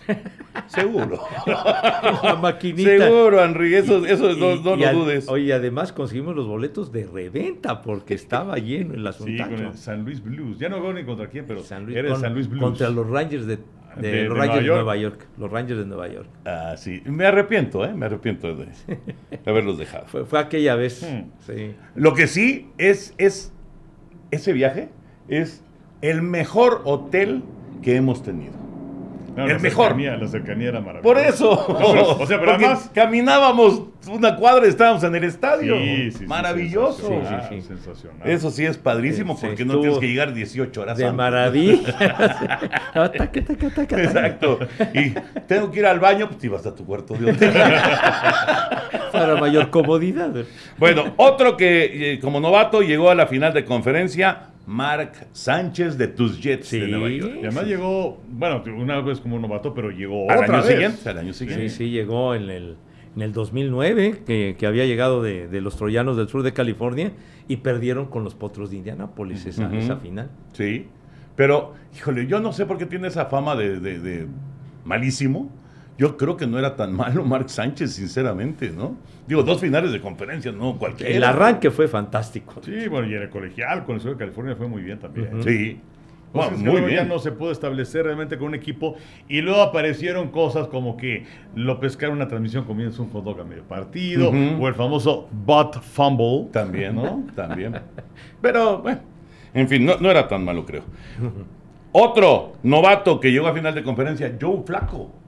[0.68, 1.20] Seguro.
[1.46, 2.96] La maquinita.
[2.96, 3.74] Seguro, Henry.
[3.74, 5.28] Eso, eso no, lo dudes.
[5.28, 9.44] Oye, además conseguimos los boletos de reventa porque estaba lleno el asunto.
[9.44, 10.58] Sí, con el San Luis Blues.
[10.58, 12.64] Ya no veo ni contra quién, pero San Luis, era el San Luis Blues.
[12.64, 13.58] Contra los Rangers de
[13.96, 15.26] de, los Rangers de Nueva York.
[15.36, 16.28] Los Rangers de Nueva York.
[16.46, 17.02] Ah, sí.
[17.04, 17.92] Me arrepiento, ¿eh?
[17.92, 18.68] Me arrepiento de,
[19.46, 20.06] haberlos dejado.
[20.06, 21.02] Fue, fue aquella vez.
[21.02, 21.30] Hmm.
[21.40, 21.74] Sí.
[21.94, 23.52] Lo que sí es, es
[24.30, 24.88] ese viaje
[25.40, 25.62] es
[26.00, 27.42] el mejor hotel
[27.82, 28.60] que hemos tenido.
[29.36, 29.86] No, el la mejor.
[29.86, 31.02] cercanía- la cercanía era maravillosa.
[31.02, 31.76] Por eso.
[31.78, 35.74] pero- o sea, pero además- caminábamos una cuadra y estábamos en el estadio.
[35.78, 37.06] Sí, sí, Maravilloso.
[37.08, 37.68] sensacional, Sí, sí, sí.
[37.68, 38.28] sensacional.
[38.28, 41.16] Eso sí es padrísimo Sí, porque no tienes que llegar 18 horas De antes.
[41.16, 41.96] maravilla.
[43.74, 44.02] Taca.
[44.02, 44.58] Exacto.
[44.92, 45.10] Y
[45.46, 47.52] tengo que ir al baño, pues te ibas a tu cuarto de hotel.
[49.12, 50.30] Para mayor comodidad.
[50.78, 56.08] bueno, otro que eh, como novato llegó a la final de conferencia, Mark Sánchez de
[56.08, 56.90] tus Jets de Sí.
[56.90, 57.32] Nueva York.
[57.36, 60.72] Y además llegó, bueno, una vez como novato, pero llegó Al otra año vez.
[60.72, 61.68] siguiente, al año siguiente.
[61.68, 62.76] Sí, sí, llegó en el,
[63.16, 67.12] en el 2009, que, que había llegado de, de los troyanos del sur de California
[67.48, 70.30] y perdieron con los potros de Indianápolis esa, final.
[70.52, 70.86] Sí,
[71.34, 74.26] pero, híjole, yo no sé por qué tiene esa fama de, de- de
[74.84, 75.50] malísimo.
[75.98, 78.96] Yo creo que no era tan malo Mark Sánchez, sinceramente, ¿no?
[79.26, 81.14] Digo, dos finales de conferencia, no cualquiera.
[81.14, 82.60] El arranque fue fantástico.
[82.64, 85.42] Sí, bueno, y en el colegial con el sur de California fue muy bien también.
[85.42, 85.80] Sí.
[86.32, 86.94] Pues que muy bien.
[86.94, 88.96] ya no se pudo establecer realmente con un equipo
[89.28, 93.44] y luego aparecieron cosas como que lo pescaron una transmisión comienza un hot dog a
[93.44, 96.48] medio partido o el famoso butt fumble.
[96.50, 97.26] También, ¿no?
[97.36, 97.78] También.
[98.40, 99.00] Pero, bueno,
[99.52, 100.84] en fin, no, no era tan malo, creo.
[101.92, 105.21] Otro novato que llegó a final de conferencia, Joe Flaco.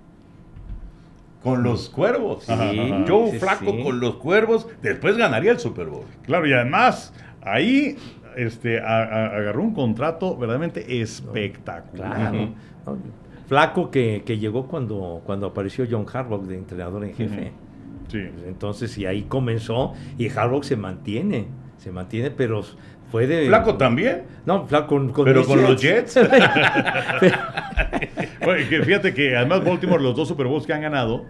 [1.45, 2.49] Con los cuervos.
[2.51, 3.05] Ajá, ajá.
[3.07, 3.83] Joe Sí, Flaco sí.
[3.85, 4.67] con los cuervos.
[4.83, 6.05] Después ganaría el Super Bowl.
[6.23, 7.97] Claro, y además ahí
[8.37, 12.31] este, a- a- agarró un contrato verdaderamente espectacular.
[12.31, 12.49] Claro.
[12.87, 12.97] ¿no?
[13.47, 17.53] Flaco que, que llegó cuando, cuando apareció John Harbaugh de entrenador en jefe.
[18.09, 18.19] Sí.
[18.47, 22.63] Entonces, y ahí comenzó, y Harbaugh se mantiene, se mantiene, pero
[23.15, 23.47] fue de...
[23.47, 24.23] Flaco también.
[24.45, 26.19] No, Flaco con, con Pero con los Jets.
[28.69, 31.25] Que fíjate que además Baltimore, los dos Super Bowls que han ganado,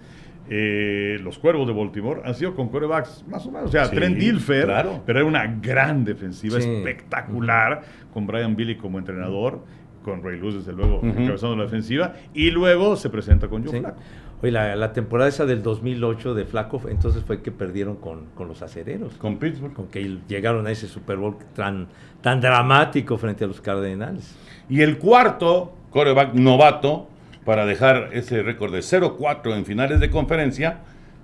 [0.49, 3.69] eh, los cuervos de Baltimore han sido con quarterbacks más o menos.
[3.69, 5.03] O sea, Sí, Trent Dilfer, claro.
[5.05, 6.71] pero era una gran defensiva, Sí.
[6.71, 7.83] espectacular,
[8.15, 9.63] con Brian Billy como entrenador,
[10.03, 13.81] con Ray Lewis, desde luego, encabezando la defensiva, y luego se presenta con Joe Sí.
[13.81, 14.01] Flacco.
[14.43, 18.49] Oye, la, la temporada esa del 2008 de Flaco, entonces fue que perdieron con, con
[18.49, 19.15] los acereros.
[19.15, 19.73] Con Pittsburgh.
[19.73, 21.89] Con que llegaron a ese Super Bowl tan,
[22.21, 24.35] tan dramático frente a los Cardenales.
[24.69, 27.09] Y el cuarto coreback novato
[27.45, 30.79] para dejar ese récord de 0-4 en finales de conferencia,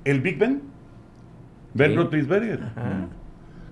[0.05, 0.63] el Big Ben.
[1.75, 1.97] Ben.
[1.97, 2.61] Roethlisberger.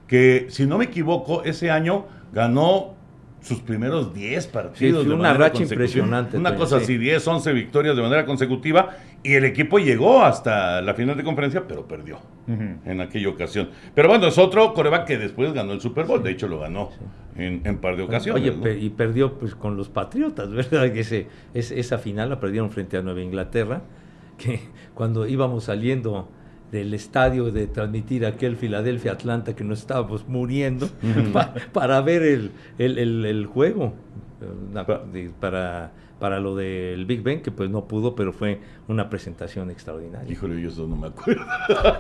[0.07, 2.95] Que, si no me equivoco, ese año ganó
[3.41, 5.03] sus primeros 10 partidos.
[5.03, 6.85] Sí, de una racha impresionante, Una cosa sí.
[6.85, 8.97] así, 10, 11 victorias de manera consecutiva.
[9.23, 13.69] Y el equipo llegó hasta la final de conferencia, pero perdió en aquella ocasión.
[13.95, 16.23] Pero bueno, es otro coreback que después ganó el Super Bowl.
[16.23, 16.89] De hecho, lo ganó
[17.37, 18.43] en, en par de ocasiones.
[18.43, 18.63] Oye, ¿no?
[18.63, 20.91] pe- y perdió pues con los Patriotas, ¿verdad?
[20.93, 23.83] Que ese, es- esa final la perdieron frente a Nueva Inglaterra,
[24.39, 24.61] que
[24.95, 26.31] cuando íbamos saliendo
[26.73, 30.89] del estadio de transmitir aquel Filadelfia-Atlanta que nos estábamos muriendo
[31.33, 33.95] pa- para ver el, el- el- el juego,
[34.41, 38.33] eh, una- Pa- de- para, para lo del Big Ben, que pues no pudo, pero
[38.33, 40.31] fue una presentación extraordinaria.
[40.33, 41.43] Híjole, yo eso no me acuerdo.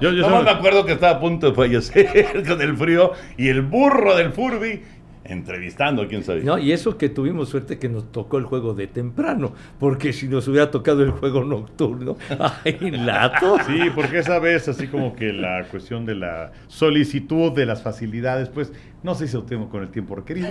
[0.00, 3.48] Yo, yo solo- me acuerdo que estaba a punto de fallecer con el frío y
[3.48, 4.82] el burro del Furby
[5.28, 6.42] entrevistando, quién sabe.
[6.42, 10.26] No, y eso que tuvimos suerte que nos tocó el juego de temprano, porque si
[10.26, 12.16] nos hubiera tocado el juego nocturno,
[12.64, 13.58] ¡ay, lato!
[13.66, 18.48] Sí, porque esa vez así como que la cuestión de la solicitud de las facilidades,
[18.48, 20.48] pues no se hizo tiempo con el tiempo requerido.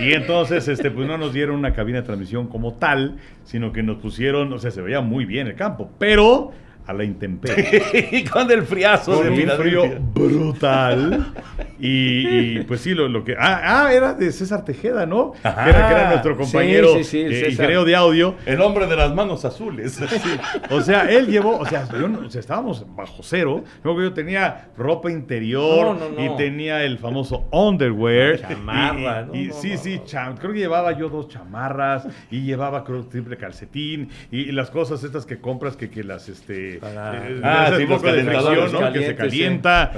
[0.00, 3.82] Y entonces, este, pues no nos dieron una cabina de transmisión como tal, sino que
[3.82, 6.52] nos pusieron, o sea, se veía muy bien el campo, pero
[6.88, 8.08] a la intemperie.
[8.12, 11.32] y con el friazo Con de un frío brutal.
[11.78, 13.36] Y, y, pues sí, lo, lo que.
[13.38, 15.32] Ah, ah, era de César Tejeda, ¿no?
[15.42, 15.64] Ajá.
[15.64, 18.34] Que, era, que era nuestro Sí, compañero sí, sí, el eh, ingeniero de audio.
[18.46, 20.00] El hombre de las manos azules.
[20.70, 23.64] O sea, él llevó, o sea, yo no- o sea, estábamos bajo cero.
[23.84, 26.24] Luego yo tenía ropa interior No, no, no.
[26.34, 28.40] y tenía el famoso underwear.
[28.40, 32.84] Chamarra, Y, no, y- sí, sí, cham- creo que llevaba yo dos chamarras y llevaba
[32.84, 37.28] creo triple calcetín y, y las cosas estas que compras que, que las este Para-
[37.28, 38.78] eh, Ah, hace sí, un los poco de calentadores ¿no?
[38.78, 39.16] que se calientes, sí.
[39.16, 39.92] calienta.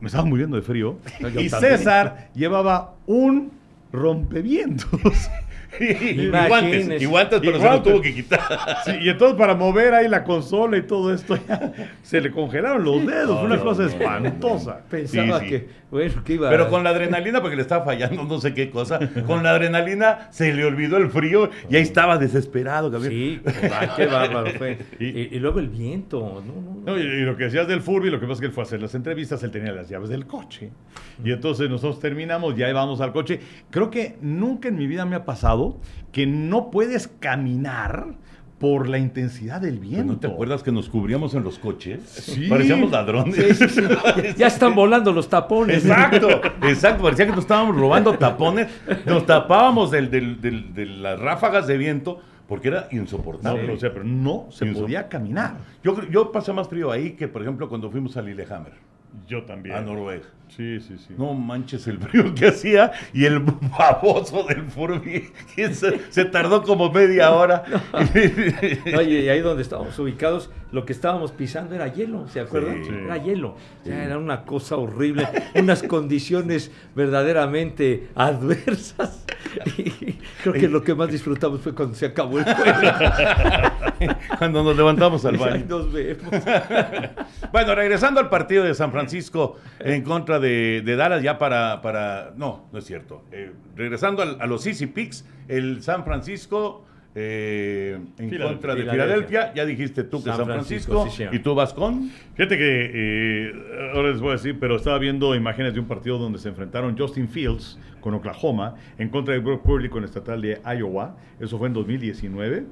[0.00, 0.98] Me estaba muriendo de frío.
[1.20, 1.50] No, y también.
[1.50, 3.52] César llevaba un
[3.92, 4.90] rompevientos.
[5.80, 7.04] y guantes, Imagínese.
[7.04, 8.40] y guantes, pero Y se lo tuvo que quitar.
[8.84, 12.84] Sí, y entonces para mover ahí la consola y todo esto, ya se le congelaron
[12.84, 14.80] los dedos, una no, cosa espantosa.
[14.88, 18.40] Pensaba Sí, que, bueno, que iba Pero con la adrenalina, porque le estaba fallando no
[18.40, 22.90] sé qué cosa, con la adrenalina se le olvidó el frío y ahí estaba desesperado.
[22.90, 23.42] Gabriel.
[23.44, 23.52] Sí,
[23.96, 24.78] qué bárbaro fue.
[24.98, 26.76] Y- luego el viento, no, no, no.
[26.86, 28.66] No, y, lo que decías del Furby, lo que pasa es que él fue a
[28.66, 30.70] hacer las entrevistas, él tenía las llaves del coche.
[31.24, 33.40] Y entonces nosotros terminamos, ya vamos al coche.
[33.70, 35.55] Creo que nunca en mi vida me ha pasado
[36.12, 38.14] que no puedes caminar
[38.58, 40.14] por la intensidad del viento.
[40.14, 42.00] ¿No te acuerdas que nos cubríamos en los coches?
[42.08, 42.48] Sí.
[42.48, 43.34] Parecíamos ladrones.
[43.36, 43.82] Sí, sí, sí.
[44.38, 45.84] Ya están volando los tapones.
[45.84, 46.28] Exacto,
[46.62, 47.02] exacto.
[47.02, 48.68] Parecía que nos estábamos robando tapones.
[49.04, 53.66] Nos tapábamos del- del- del- de las ráfagas de viento porque era insoportable.
[53.66, 55.56] No, o sea, pero no se podía caminar.
[55.84, 58.72] Yo, yo pasé más frío ahí que, por ejemplo, cuando fuimos a Lillehammer.
[59.26, 59.76] Yo también.
[59.76, 60.24] A Noruega.
[60.48, 61.14] Sí, sí, sí.
[61.18, 65.30] No manches el frío que hacía y el baboso del Furby.
[65.54, 67.64] Se, se, tardó como media hora.
[69.06, 72.84] Y ahí donde estábamos ubicados, lo que estábamos pisando era hielo, ¿se acuerdan?
[72.84, 72.90] Sí.
[72.92, 73.56] Era hielo.
[73.82, 79.24] O sea, era una cosa horrible, unas condiciones verdaderamente adversas.
[79.78, 82.72] Y creo que lo que más disfrutamos fue cuando se acabó el juego.
[84.38, 85.64] cuando nos levantamos al baño.
[85.66, 86.30] Nos vemos.
[87.52, 92.32] bueno, regresando al partido de San Francisco en contra de, de Dallas, ya para, para.
[92.36, 93.24] No, no es cierto.
[93.32, 96.86] Eh, regresando a, a los Easy Picks, el San Francisco
[97.18, 99.54] eh, en contra de Filadelfia.
[99.54, 101.00] Ya dijiste tú que San, San Francisco.
[101.00, 102.10] Francisco sí, ¿Y tú vas con?
[102.34, 103.52] Fíjate que eh,
[103.94, 106.96] ahora les voy a decir, pero estaba viendo imágenes de un partido donde se enfrentaron
[106.96, 111.16] Justin Fields con Oklahoma en contra de Brock Purdy con el estatal de Iowa.
[111.40, 112.66] Eso fue en 2019.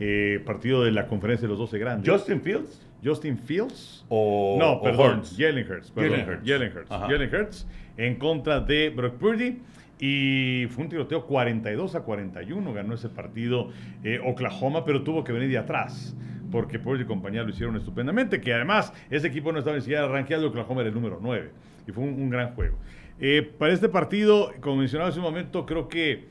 [0.00, 2.10] Eh, partido de la conferencia de los 12 grandes.
[2.10, 2.80] ¿Justin Fields?
[3.04, 4.04] Justin Fields.
[4.08, 5.18] O, no, o perdón.
[5.18, 5.36] Hurts.
[5.36, 5.90] Jalen Hurts.
[5.90, 6.48] Perdón, Jalen Hurts.
[6.48, 6.90] Jalen Hurts.
[6.90, 9.58] Jalen Hurts en contra de Brock Purdy.
[10.04, 13.70] Y fue un tiroteo 42 a 41, ganó ese partido
[14.02, 16.16] eh, Oklahoma, pero tuvo que venir de atrás,
[16.50, 20.08] porque Purdy y compañía lo hicieron estupendamente, que además ese equipo no estaba ni siquiera
[20.08, 21.50] rankeado, Oklahoma era el número 9,
[21.86, 22.78] y fue un, un gran juego.
[23.20, 26.24] Eh, para este partido, como mencionaba hace un momento, creo que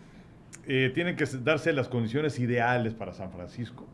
[0.68, 3.88] eh, tienen que darse las condiciones ideales para San Francisco.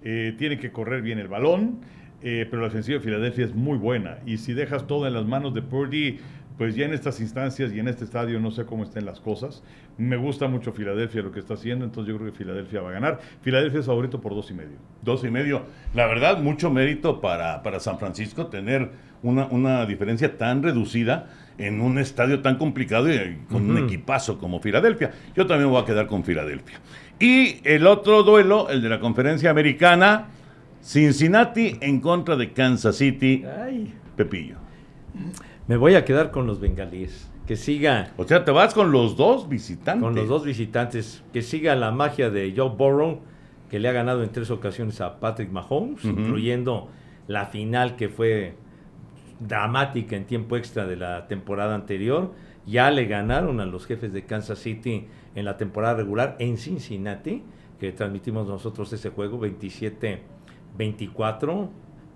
[0.00, 1.80] Tiene que correr bien el balón,
[2.20, 5.54] pero la ofensiva de Filadelfia es muy buena, y si dejas todo en las manos
[5.54, 6.18] de Purdy,
[6.56, 9.62] pues ya en estas instancias y en este estadio no sé cómo estén las cosas.
[9.96, 12.92] Me gusta mucho Filadelfia lo que está haciendo, entonces yo creo que Filadelfia va a
[12.92, 13.20] ganar.
[13.42, 14.76] Filadelfia es favorito por dos y medio.
[15.02, 15.66] Dos y medio.
[15.94, 18.90] La verdad, mucho mérito para, para San Francisco tener
[19.22, 23.78] una, una diferencia tan reducida en un estadio tan complicado y con uh -huh.
[23.78, 25.12] un equipazo como Filadelfia.
[25.36, 26.80] Yo también voy a quedar con Filadelfia.
[27.20, 30.26] Y el otro duelo, el de la conferencia americana,
[30.88, 33.44] Cincinnati en contra de Kansas City.
[33.44, 33.92] Ay.
[34.16, 34.56] Pepillo.
[35.66, 37.30] Me voy a quedar con los bengalíes.
[37.46, 38.14] Que siga.
[38.16, 40.02] O sea, te vas con los dos visitantes.
[40.02, 41.22] Con los dos visitantes.
[41.30, 43.20] Que siga la magia de Joe Burrow,
[43.68, 46.20] que le ha ganado en tres ocasiones a Patrick Mahomes, uh -huh.
[46.20, 46.88] incluyendo
[47.26, 48.54] la final que fue
[49.40, 52.32] dramática en tiempo extra de la temporada anterior.
[52.66, 57.42] Ya le ganaron a los jefes de Kansas City en la temporada regular en Cincinnati,
[57.78, 59.38] que transmitimos nosotros ese juego
[60.78, 61.68] 27-24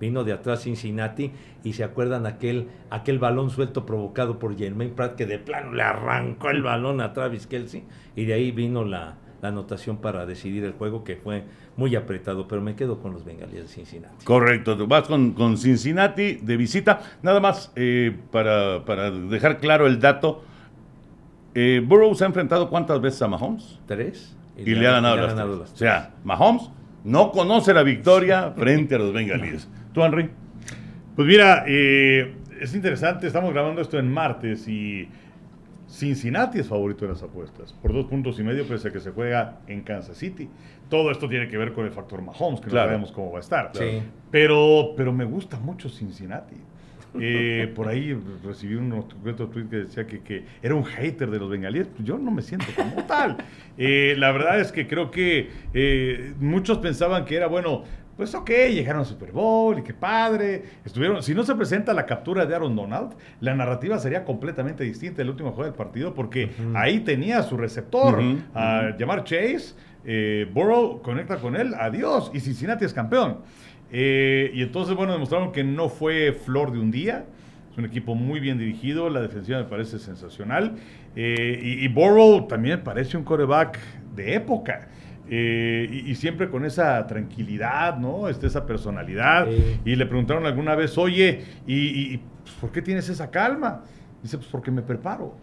[0.02, 1.30] vino de atrás Cincinnati
[1.62, 5.84] y se acuerdan aquel, aquel balón suelto provocado por Jermaine Pratt que de plano le
[5.84, 7.84] arrancó el balón a Travis Kelsey
[8.16, 11.44] y de ahí vino la, la anotación para decidir el juego que fue
[11.76, 14.24] muy apretado, pero me quedo con los bengalíes de Cincinnati.
[14.24, 17.00] Correcto, vas con, con Cincinnati de visita.
[17.22, 20.42] Nada más eh, para, para, dejar claro el dato,
[21.54, 23.78] eh, Burrow se ha enfrentado cuántas veces a Mahomes?
[23.86, 24.36] Tres.
[24.56, 25.74] Y, y le, ha ganado, le ha las, ganado las tres.
[25.74, 26.70] O sea, Mahomes
[27.04, 29.68] no conoce la victoria frente a los bengalíes.
[29.92, 30.30] ¿Tú, Henry?
[31.16, 35.08] Pues mira, eh, es interesante, estamos grabando esto en martes y
[35.88, 39.10] Cincinnati es favorito de las apuestas, por dos puntos y medio, pese a que se
[39.10, 40.48] juega en Kansas City.
[40.88, 42.86] Todo esto tiene que ver con el factor Mahomes, que claro.
[42.86, 43.70] no sabemos cómo va a estar.
[43.74, 44.02] Sí.
[44.30, 46.56] Pero, pero me gusta mucho Cincinnati.
[47.20, 51.38] Eh, por ahí recibí un otro tweet que decía que, que, era un hater de
[51.38, 51.86] los bengalíes.
[51.88, 53.36] Pues yo no me siento como tal.
[53.76, 57.84] Eh, la verdad es que creo que eh, muchos pensaban que era, bueno,
[58.16, 60.62] pues ok, llegaron al Super Bowl y qué padre.
[60.84, 65.22] Estuvieron, si no se presenta la captura de Aaron Donald, la narrativa sería completamente distinta
[65.22, 66.72] el último juego del partido porque uh -huh.
[66.76, 68.42] ahí tenía su receptor, uh -huh.
[68.54, 73.38] a llamar Chase, eh, Burrow conecta con él, adiós, y Cincinnati es campeón.
[73.92, 77.26] Eh, y entonces, bueno, demostraron que no fue flor de un día.
[77.70, 80.76] Es un equipo muy bien dirigido, la defensiva me parece sensacional.
[81.14, 83.78] Eh, y, y Burrow también parece un coreback
[84.14, 84.88] de época.
[85.30, 88.28] Eh, y, y, siempre con esa tranquilidad, ¿no?
[88.28, 89.46] Este, esa personalidad.
[89.48, 89.80] Sí.
[89.84, 93.84] Y le preguntaron alguna vez, oye, ¿y, y pues, por qué tienes esa calma?
[94.22, 95.34] Dice, pues porque me preparo.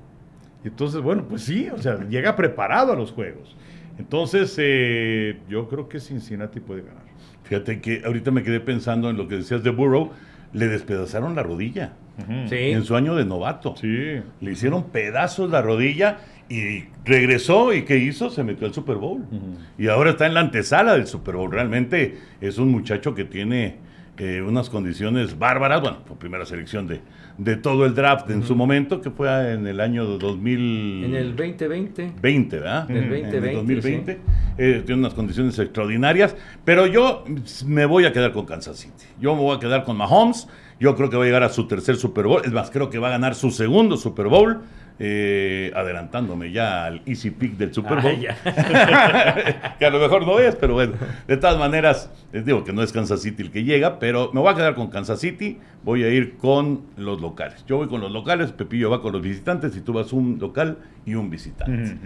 [0.64, 3.56] Y entonces, bueno, pues sí, o sea, llega preparado a los juegos.
[4.00, 7.04] Entonces, eh, yo creo que Cincinnati puede ganar.
[7.43, 10.12] Fíjate que ahorita me quedé pensando en lo que decías de Burrow.
[10.54, 11.93] Le despedazaron la rodilla.
[12.18, 12.47] Uh -huh.
[12.50, 12.56] sí.
[12.56, 13.76] En su año de novato.
[13.76, 14.22] Sí.
[14.41, 16.20] Le hicieron pedazos la rodilla
[16.50, 18.30] y regresó y ¿qué hizo?
[18.30, 19.22] Se metió al Super Bowl.
[19.32, 19.58] Uh -huh.
[19.78, 21.52] Y ahora está en la antesala del Super Bowl.
[21.52, 23.76] Realmente es un muchacho que tiene
[24.20, 25.80] eh, unas condiciones bárbaras.
[25.80, 27.00] Bueno, fue primera selección de,
[27.38, 28.36] de todo el draft uh -huh.
[28.36, 31.06] en su momento, que fue en el año 2000.
[31.06, 32.14] En el 2020.
[32.22, 32.92] 20, ¿verdad?
[32.92, 33.38] En el 2020.
[33.38, 34.14] En el 2020.
[34.14, 34.20] Sí.
[34.58, 36.36] Eh, tiene unas condiciones extraordinarias.
[36.66, 37.24] Pero yo
[37.66, 39.06] me voy a quedar con Kansas City.
[39.22, 40.48] Yo me voy a quedar con Mahomes.
[40.82, 42.42] Yo creo que va a llegar a su tercer Super Bowl.
[42.44, 44.60] Es más, creo que va a ganar su segundo Super Bowl.
[45.02, 48.20] Eh, adelantándome ya al Easy Pick del Super Bowl.
[49.80, 50.93] que a lo mejor no es, pero bueno,
[51.26, 54.41] de todas maneras, les digo que no es Kansas City el que llega, pero me
[54.41, 57.66] voy a quedar con Kansas City, voy a ir con los locales.
[57.66, 60.80] Yo voy con los locales, Pepillo va con los visitantes y tú vas un local
[61.06, 61.97] y un visitante.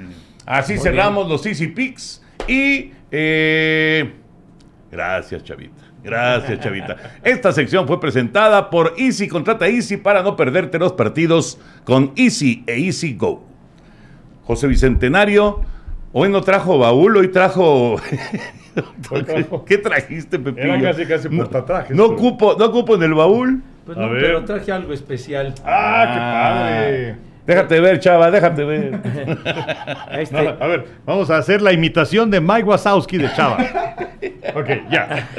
[0.45, 2.91] Así cerramos los Easy Picks y...
[3.09, 4.11] Eh,
[4.91, 5.82] gracias, Chavita.
[6.03, 6.97] Gracias, Chavita.
[7.23, 9.27] Esta sección fue presentada por Easy.
[9.27, 13.45] Contrata Easy para no perderte los partidos con Easy e Easy Go.
[14.43, 15.61] José Bicentenario,
[16.11, 17.95] hoy no trajo baúl, hoy trajo.
[19.65, 20.73] ¿Qué trajiste, Pepillo?
[20.73, 21.95] Era casi, casi portatrajes.
[21.95, 23.63] No, ocupo, no ocupo en el baúl.
[23.85, 25.53] Pues no, pero traje algo especial.
[25.65, 27.33] ¡Ah, qué padre!
[27.45, 28.99] Déjate ver, chava, déjate ver.
[30.13, 30.37] Este...
[30.37, 33.57] a ver, vamos a hacer la imitación de Mike Wazowski de Chava.
[34.55, 35.29] ok, ya.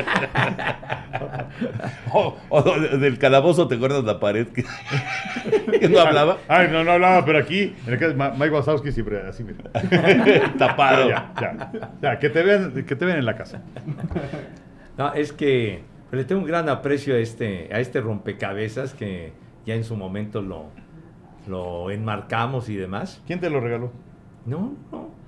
[2.13, 2.63] o, o,
[2.99, 4.65] del calabozo, ¿te acuerdas la pared que,
[5.79, 6.39] que no hablaba?
[6.49, 9.71] Ay, no, no hablaba, pero aquí, en el caso de Mike Wazowski siempre así, mira.
[10.59, 11.09] Tapado.
[11.09, 11.73] Ya, ya,
[12.03, 13.63] ya, que te vean, que te vean en la casa.
[14.97, 15.83] No, es que
[16.13, 19.33] le tengo un gran aprecio a este, a este rompecabezas que
[19.67, 20.71] ya en su momento lo,
[21.47, 23.23] lo enmarcamos y demás.
[23.27, 23.93] ¿Quién te lo regaló?
[24.47, 25.24] No, no.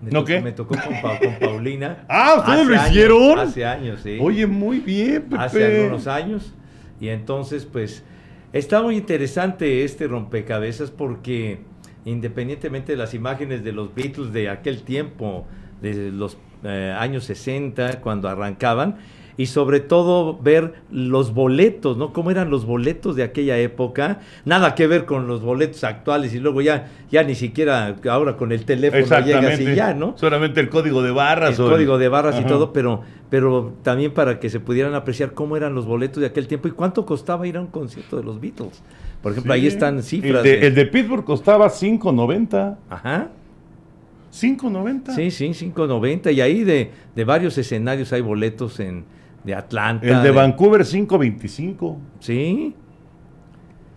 [0.00, 0.40] Me ¿No tocó, qué?
[0.40, 2.04] Me tocó con, Pa- con Paulina.
[2.08, 3.38] Ah, ¿ustedes lo años, hicieron?
[3.38, 4.18] hace años, sí.
[4.20, 5.36] Oye, muy bien, Pepe.
[5.42, 6.54] hace algunos años.
[7.00, 8.04] Y entonces, pues,
[8.52, 11.60] está muy interesante este rompecabezas porque
[12.04, 15.46] independientemente de las imágenes de los Beatles de aquel tiempo,
[15.82, 18.96] de los eh, años 60, cuando arrancaban,
[19.38, 22.12] y sobre todo ver los boletos, ¿no?
[22.12, 24.18] Cómo eran los boletos de aquella época.
[24.44, 28.50] Nada que ver con los boletos actuales y luego ya, ya ni siquiera ahora con
[28.52, 30.14] el teléfono llegas y ya, ¿no?
[30.18, 31.56] Solamente el código de barras.
[31.58, 35.32] el o código de barras y todo, pero, pero también para que se pudieran apreciar
[35.32, 38.24] cómo eran los boletos de aquel tiempo y cuánto costaba ir a un concierto de
[38.24, 38.82] los Beatles.
[39.22, 39.60] Por ejemplo, Sí.
[39.60, 40.42] ahí están El cifras.
[40.42, 42.76] de, de- el de Pittsburgh costaba 5.90.
[42.90, 43.28] Ajá.
[44.32, 45.14] 5.90.
[45.14, 46.32] Sí, sí, 5.90.
[46.32, 49.04] Y ahí de, de varios escenarios hay boletos en
[49.44, 50.06] de Atlanta.
[50.06, 51.96] El de Vancouver 5.25.
[52.20, 52.74] Sí.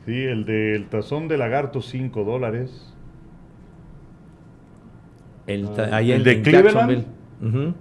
[0.05, 2.93] Sí, el del tazón de lagarto, 5 dólares.
[5.47, 6.89] El, ta- ahí ¿El en- de Cleveland?
[7.41, 7.65] Jacksonville.
[7.65, 7.73] Ujú.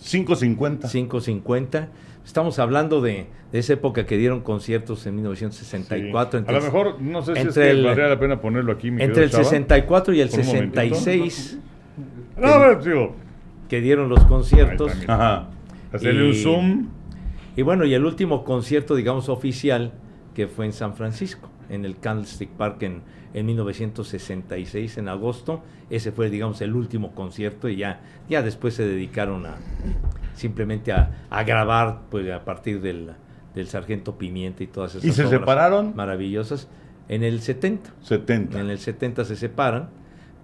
[0.00, 0.80] 5.50.
[1.08, 1.88] 5.50.
[2.24, 6.40] Estamos hablando de, de esa época que dieron conciertos en 1964.
[6.40, 6.44] Sí.
[6.48, 8.90] a lo mejor, no sé si es entre que el- valdría la pena ponerlo aquí,
[8.90, 9.44] mi Entre el Chava.
[9.44, 10.80] 64 y el Por un momentito.
[10.94, 11.58] 66
[12.38, 13.14] No, ver, digo,
[13.68, 14.92] que dieron los conciertos.
[14.92, 15.48] Ahí está, Ajá.
[15.92, 16.86] hacerle Y- un zoom.
[17.56, 19.92] Y bueno, y el último concierto, digamos, oficial,
[20.34, 23.02] que fue en San Francisco, en el Candlestick Park en,
[23.32, 25.62] en 1966, en agosto.
[25.90, 29.56] Ese fue, digamos, el último concierto y ya, ya después se dedicaron a
[30.34, 33.12] simplemente a, a grabar, pues a partir del,
[33.54, 35.94] del Sargento Pimienta y todas esas ¿Y se obras separaron?
[35.94, 36.68] maravillosas.
[37.08, 38.60] En el 70, 70.
[38.60, 39.90] en el 70 se separan,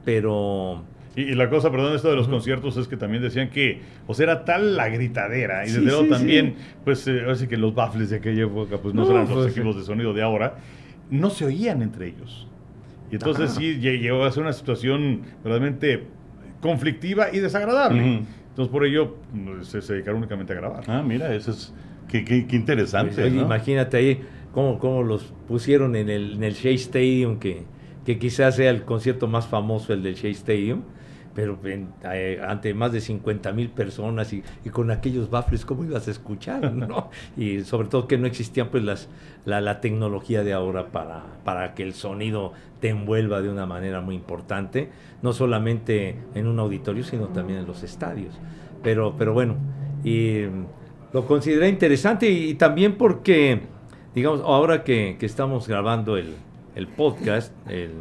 [0.05, 0.85] pero...
[1.17, 4.15] Y, y la cosa, perdón, esto de los conciertos es que también decían que, o
[4.15, 5.65] sea, era tal la gritadera.
[5.65, 6.55] Y Sí, desde luego sí, también,
[6.85, 9.33] pues, eh, ahora sí que los baffles de aquella época, pues no, No, serán los
[9.33, 10.59] pues, equipos de sonido de ahora,
[11.11, 12.47] no se oían entre ellos.
[13.11, 16.05] Y entonces sí, lle- llegó a ser una situación realmente
[16.61, 18.23] conflictiva y desagradable.
[18.51, 19.17] Entonces por ello
[19.57, 20.85] pues, se, se dedicaron únicamente a grabar.
[20.87, 21.73] Ah, mira, eso es.
[22.09, 23.15] Qué, qué- qué interesante.
[23.15, 23.43] Pues, oye, ¿no?
[23.43, 24.21] Imagínate ahí
[24.53, 27.63] cómo, cómo los pusieron en el, en el Shea Stadium, que,
[28.05, 30.83] que quizás sea el concierto más famoso, el del Shea Stadium,
[31.35, 36.11] pero eh, ante más de 50 mil personas y, con aquellos baffles, ¿cómo ibas a
[36.11, 36.73] escuchar?
[36.73, 37.11] ¿no?
[37.37, 39.09] Y sobre todo que no existían pues las,
[39.45, 44.01] la, la tecnología de ahora para, para que el sonido te envuelva de una manera
[44.01, 44.91] muy importante,
[45.23, 48.35] no solamente en un auditorio, sino también en los estadios.
[48.83, 49.57] Pero, pero bueno,
[50.03, 50.65] y mm,
[51.13, 53.61] lo consideré interesante y, y también porque,
[54.15, 56.35] digamos, ahora que, que estamos grabando el,
[56.75, 57.93] el podcast, el,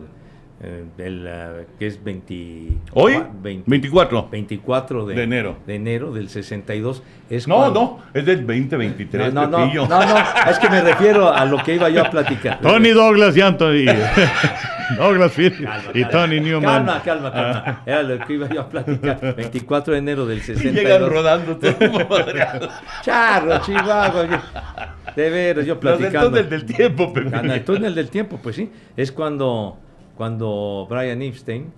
[0.62, 4.28] eh, el, que es 20, Hoy, 20 24.
[4.30, 5.58] 24 de, De enero.
[5.66, 7.02] de enero del 62.
[7.30, 10.16] Es No, cuando- no, es del 2023, no, no, no, no, no,
[10.50, 12.60] es que me refiero a lo que iba yo a platicar.
[12.62, 13.86] Tony Douglas y Anthony.
[14.98, 16.10] Douglas Calma, y calma.
[16.10, 16.64] Tony Newman.
[16.86, 17.84] Calma, calma, calma.
[17.86, 19.36] Era lo que iba yo a platicar.
[19.36, 20.74] 24 de enero del Y 62.
[20.76, 21.76] llegan rodando todo.
[23.04, 24.26] Charro, Chihuahua.
[24.26, 26.30] yo- De veras, yo platicando.
[26.30, 28.72] túnel del tiempo, En el túnel del tiempo, pues sí.
[28.98, 29.78] Es cuando,
[30.20, 31.72] cuando Brian Epstein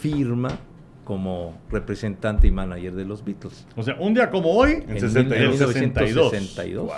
[0.00, 0.58] firma
[1.04, 3.64] como representante y manager de los Beatles.
[3.76, 5.38] O sea, un día como hoy, En En 62.
[5.52, 6.86] 1962.
[6.86, 6.94] Wow.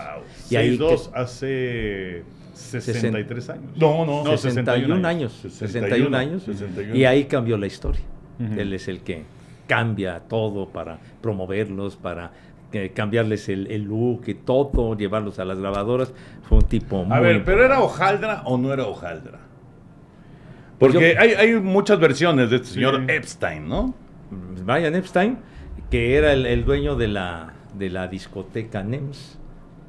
[0.49, 2.23] Y ahí 62 hace
[2.55, 3.77] 63 años.
[3.77, 4.25] No, no.
[4.25, 5.35] No, 61 años.
[5.43, 6.43] 61, 61 años.
[6.45, 6.97] 61.
[6.97, 8.01] Y ahí cambió la historia.
[8.39, 9.25] Él es el que
[9.67, 12.33] cambia todo para promoverlos, para
[12.73, 16.15] eh, cambiarles el, el look y todo, llevarlos a las grabadoras.
[16.49, 17.15] Fue un tipo muy...
[17.15, 19.42] A ver, ¿pero era hojaldra o no era hojaldra?
[20.83, 23.95] Porque hay, hay, muchas versiones de este señor Epstein, ¿no?
[24.65, 25.39] Brian Epstein,
[25.91, 29.39] que era el, dueño de la, de la discoteca NEMS.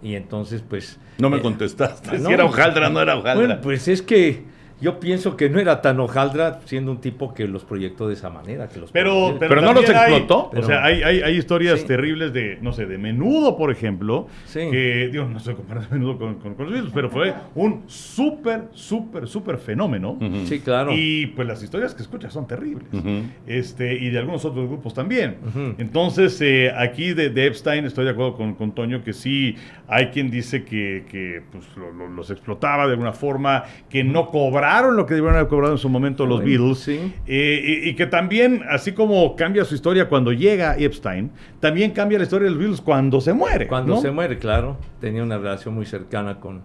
[0.02, 1.00] Y entonces, pues...
[1.18, 2.20] No me eh, contestaste.
[2.20, 3.36] si era hojaldra, no era hojaldra.
[3.36, 4.44] Bueno, pues es que
[4.82, 8.30] yo pienso que no era tan hojaldra siendo un tipo que los proyectó de esa
[8.30, 8.68] manera.
[8.68, 10.52] Que los pero, pero, no los explotó.
[10.54, 14.28] o sea, hay, hay, hay historias terribles de, no sé, de menudo, por ejemplo.
[14.52, 19.28] Que, digo, no sé comparar menudo con, con, los Beatles, pero fue un súper, súper,
[19.28, 20.18] súper fenómeno.
[20.46, 20.92] Sí, claro.
[20.94, 22.88] Y pues las historias que escuchas son terribles.
[23.48, 25.38] este Y de algunos otros grupos también.
[25.78, 29.56] Entonces, eh, aquí de, Epstein estoy de acuerdo con, con Toño que sí
[29.88, 31.66] hay quien dice que, que pues,
[32.16, 35.90] los explotaba de alguna forma, que no cobraba lo que debieron haber cobrado en su
[35.90, 36.88] momento los Beatles.
[36.88, 42.24] Eh, y, que también, así como cambia su historia cuando llega Epstein, también cambia la
[42.24, 43.68] historia de los Beatles cuando se muere.
[43.68, 44.78] Cuando se muere, claro.
[45.00, 46.62] Tenía una relación muy cercana con,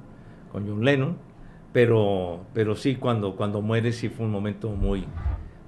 [0.50, 1.16] con John Lennon.
[1.72, 5.04] Pero, pero sí, cuando, cuando muere sí fue un momento muy,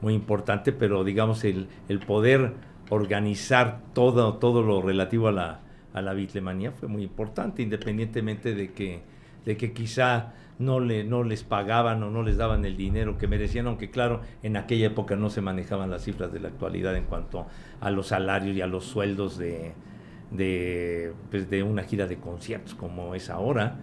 [0.01, 2.55] muy importante, pero digamos el, el poder
[2.88, 5.61] organizar todo, todo lo relativo a la,
[5.93, 9.03] a la bitlemanía fue muy importante, independientemente de que,
[9.45, 13.27] de que quizá no, le, no les pagaban o no les daban el dinero que
[13.27, 17.05] merecían, aunque claro, en aquella época no se manejaban las cifras de la actualidad en
[17.05, 17.47] cuanto
[17.81, 19.73] a los salarios y a los sueldos de,
[20.31, 23.77] de, pues, de una gira de conciertos como es ahora.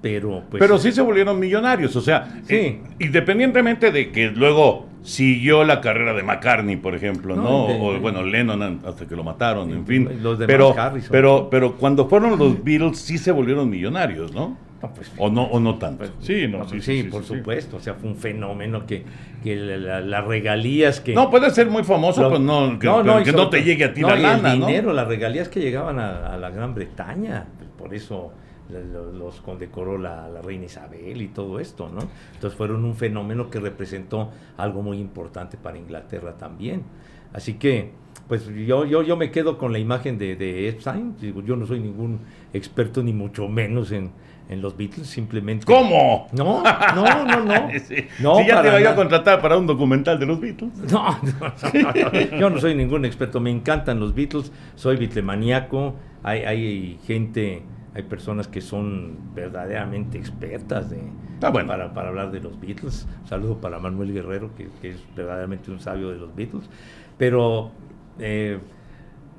[0.00, 5.62] Pero, pues, pero sí se volvieron millonarios, o sea, eh, independientemente de que luego siguió
[5.62, 7.66] la carrera de McCartney, por ejemplo, ¿no?
[7.66, 10.08] o bueno, Lennon hasta que lo mataron, en fin.
[10.46, 10.74] pero,
[11.10, 14.69] pero, pero cuando fueron los Beatles sí se volvieron millonarios, ¿no?
[14.88, 15.98] Pues, o no o no tanto.
[15.98, 17.76] Pues, sí, no, sí, sí, por supuesto.
[17.76, 19.04] O sea, fue un fenómeno que,
[19.42, 21.14] que las regalías que...
[21.14, 24.52] No, puede ser muy famoso, pero no, que no, te llegue a ti la lana,
[24.54, 27.46] el dinero, las regalías que llegaban a, la Gran Bretaña.
[27.76, 28.32] Por eso
[28.70, 32.02] los condecoró la, la, reina Isabel y todo esto, ¿no?
[32.34, 36.84] Entonces fueron un fenómeno que representó algo muy importante para Inglaterra también.
[37.32, 37.90] Así que,
[38.28, 41.16] pues yo, yo, yo me quedo con la imagen de, de Epstein.
[41.44, 42.20] Yo no soy ningún
[42.52, 44.12] experto ni mucho menos en,
[44.50, 45.64] en los Beatles, simplemente.
[45.64, 46.26] ¿Cómo?
[46.32, 47.70] No, no, no, no.
[47.86, 47.94] sí.
[48.18, 50.72] si ya te vaya a contratar para un documental de los Beatles.
[50.90, 55.94] No, no, yo no soy ningún experto, me encantan los Beatles, soy bitlemaniaco,
[56.24, 57.62] hay, hay gente,
[57.94, 60.98] hay personas que son verdaderamente expertas de,
[61.42, 61.68] ah, bueno.
[61.68, 63.06] para, para, hablar de los Beatles.
[63.22, 66.68] Un saludo para Manuel Guerrero, que, que es verdaderamente un sabio de los Beatles.
[67.16, 67.70] Pero
[68.18, 68.58] eh,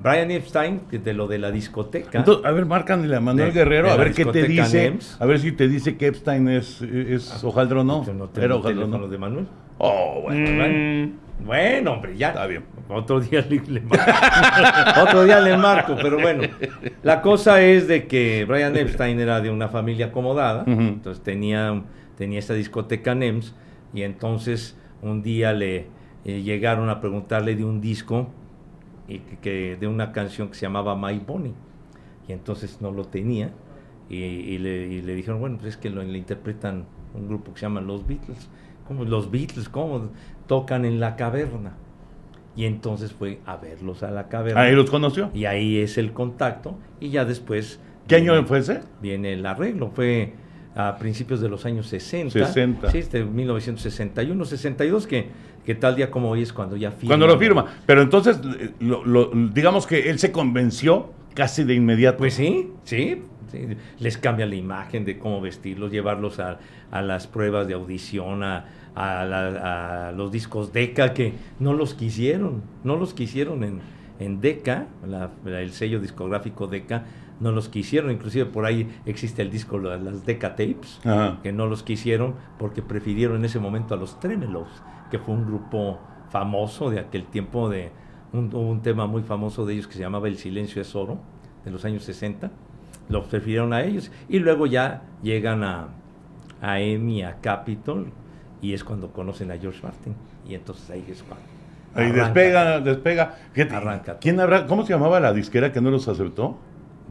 [0.02, 2.24] Brian Epstein, de lo de la discoteca.
[2.44, 4.98] a ver, márcanle a Manuel Guerrero, a ver qué te dice.
[5.18, 8.04] A ver si te dice que Epstein es, es ah, hojaldro o no.
[8.12, 9.46] no ¿Era hojaldro de Manuel?
[9.78, 10.64] Oh, bueno.
[10.64, 11.44] Mm.
[11.44, 12.28] Bueno, hombre, ya.
[12.28, 12.64] Está bien.
[12.88, 15.02] Otro día le, marco.
[15.02, 16.42] Otro día le marco, pero bueno.
[17.02, 21.82] La cosa es de que Brian Epstein era de una familia acomodada, entonces tenía,
[22.16, 23.54] tenía esta discoteca NEMS,
[23.94, 25.86] y entonces un día le
[26.24, 28.30] eh, llegaron a preguntarle de un disco
[29.14, 31.54] y que, de una canción que se llamaba My Bonnie.
[32.28, 33.52] Y entonces no lo tenía.
[34.08, 36.84] Y, le, dijeron, bueno, pues es que lo, le interpretan
[37.14, 38.48] un grupo que se llama Los Beatles.
[38.86, 39.68] como Los Beatles?
[39.68, 40.10] ¿Cómo?
[40.46, 41.72] Tocan en la caverna.
[42.54, 44.60] Y entonces fue a verlos a la caverna.
[44.60, 45.30] Ahí los conoció.
[45.32, 46.76] Y ahí es el contacto.
[47.00, 47.80] Y ya después.
[48.06, 48.80] ¿Qué año fue ese?
[49.00, 49.90] Viene el arreglo.
[49.90, 50.34] Fue
[50.74, 52.46] a principios de los años 60.
[52.46, 52.90] 60.
[52.90, 55.28] Sí, de 1961, 62, que
[55.64, 57.08] que tal día como hoy es cuando ya firma.
[57.08, 57.66] Cuando lo firma.
[57.86, 58.40] Pero entonces,
[58.80, 62.18] lo, digamos que él se convenció casi de inmediato.
[62.18, 63.22] Pues sí, sí,
[63.98, 66.58] Les cambia la imagen de cómo vestirlos, llevarlos a,
[66.90, 73.14] las pruebas de audición, a, a, los discos DECA, que no los quisieron, no los
[73.14, 73.80] quisieron en,
[74.18, 74.88] en DECA,
[75.46, 77.04] el sello discográfico DECA,
[77.42, 81.00] no los quisieron, inclusive por ahí existe el disco, las Deca Tapes,
[81.42, 84.68] que no los quisieron porque prefirieron en ese momento a los Tremelos
[85.10, 85.98] que fue un grupo
[86.30, 87.90] famoso de aquel tiempo, de
[88.32, 91.18] un, un tema muy famoso de ellos que se llamaba El Silencio es Oro,
[91.64, 92.50] de los años 60.
[93.10, 95.88] Los prefirieron a ellos y luego ya llegan a,
[96.62, 98.06] a EMI, a Capitol,
[98.62, 100.14] y es cuando conocen a George Martin.
[100.48, 101.44] Y entonces ahí es cuando.
[101.94, 103.36] Ahí despega, despega.
[103.70, 104.16] arranca.
[104.18, 106.56] ¿Quién habrá, ¿Cómo se llamaba la disquera que no los aceptó?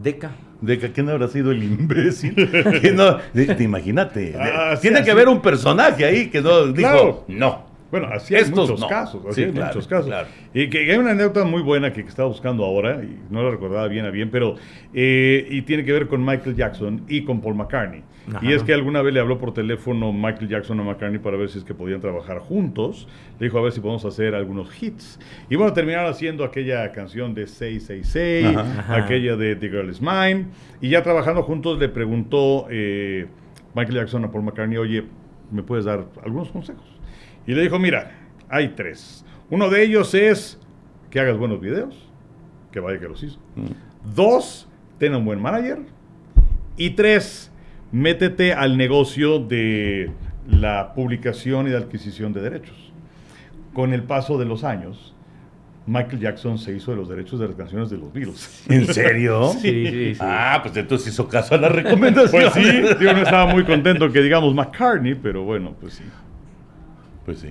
[0.02, 0.32] Deca.
[0.62, 2.36] Deca, ¿quién habrá sido el imbécil?
[2.96, 4.36] no, te, imagínate.
[4.40, 7.71] Ah, Tiene que haber un personaje ahí que no dijo, no.
[7.92, 10.14] Bueno, así hay muchos casos, así hay muchos casos.
[10.54, 13.52] Y que, hay una anécdota muy buena que, que, estaba buscando ahora, y no la
[13.52, 14.56] recordaba bien a bien, pero
[14.94, 18.04] eh, y tiene que ver con Michael Jackson y con Paul McCartney.
[18.42, 21.50] Y es que alguna vez le habló por teléfono Michael Jackson a McCartney para ver
[21.50, 23.08] si es que podían trabajar juntos.
[23.40, 25.20] Le dijo a ver si podemos hacer algunos hits.
[25.50, 30.46] Y bueno, terminaron haciendo aquella canción de 666, aquella de The Girl Is Mine.
[30.82, 33.28] Y ya trabajando juntos le preguntó eh,
[33.76, 35.04] Michael Jackson a Paul McCartney, oye,
[35.52, 36.86] ¿me puedes dar algunos consejos?
[37.48, 38.12] Y le dijo, mira,
[38.50, 39.26] hay tres.
[39.50, 40.60] Uno de ellos es
[41.10, 42.10] que hagas buenos videos,
[42.72, 43.40] que vaya que los hizo.
[43.56, 44.14] Mm.
[44.16, 44.68] Dos,
[44.98, 45.80] ten un buen manager.
[46.78, 47.52] Y tres,
[47.92, 50.12] métete al negocio de
[50.50, 52.94] la publicación y de adquisición de derechos.
[53.74, 55.16] Con el paso de los años,
[55.86, 58.66] Michael Jackson se hizo de los derechos de las canciones de los Beatles.
[58.70, 59.52] ¿En serio?
[59.62, 60.22] Sí, sí, sí.
[60.22, 62.32] Ah, pues entonces hizo caso a la recomendación.
[62.54, 66.04] Pues sí, yo no estaba muy contento que digamos McCartney, pero bueno, pues sí.
[67.26, 67.50] Pues sí.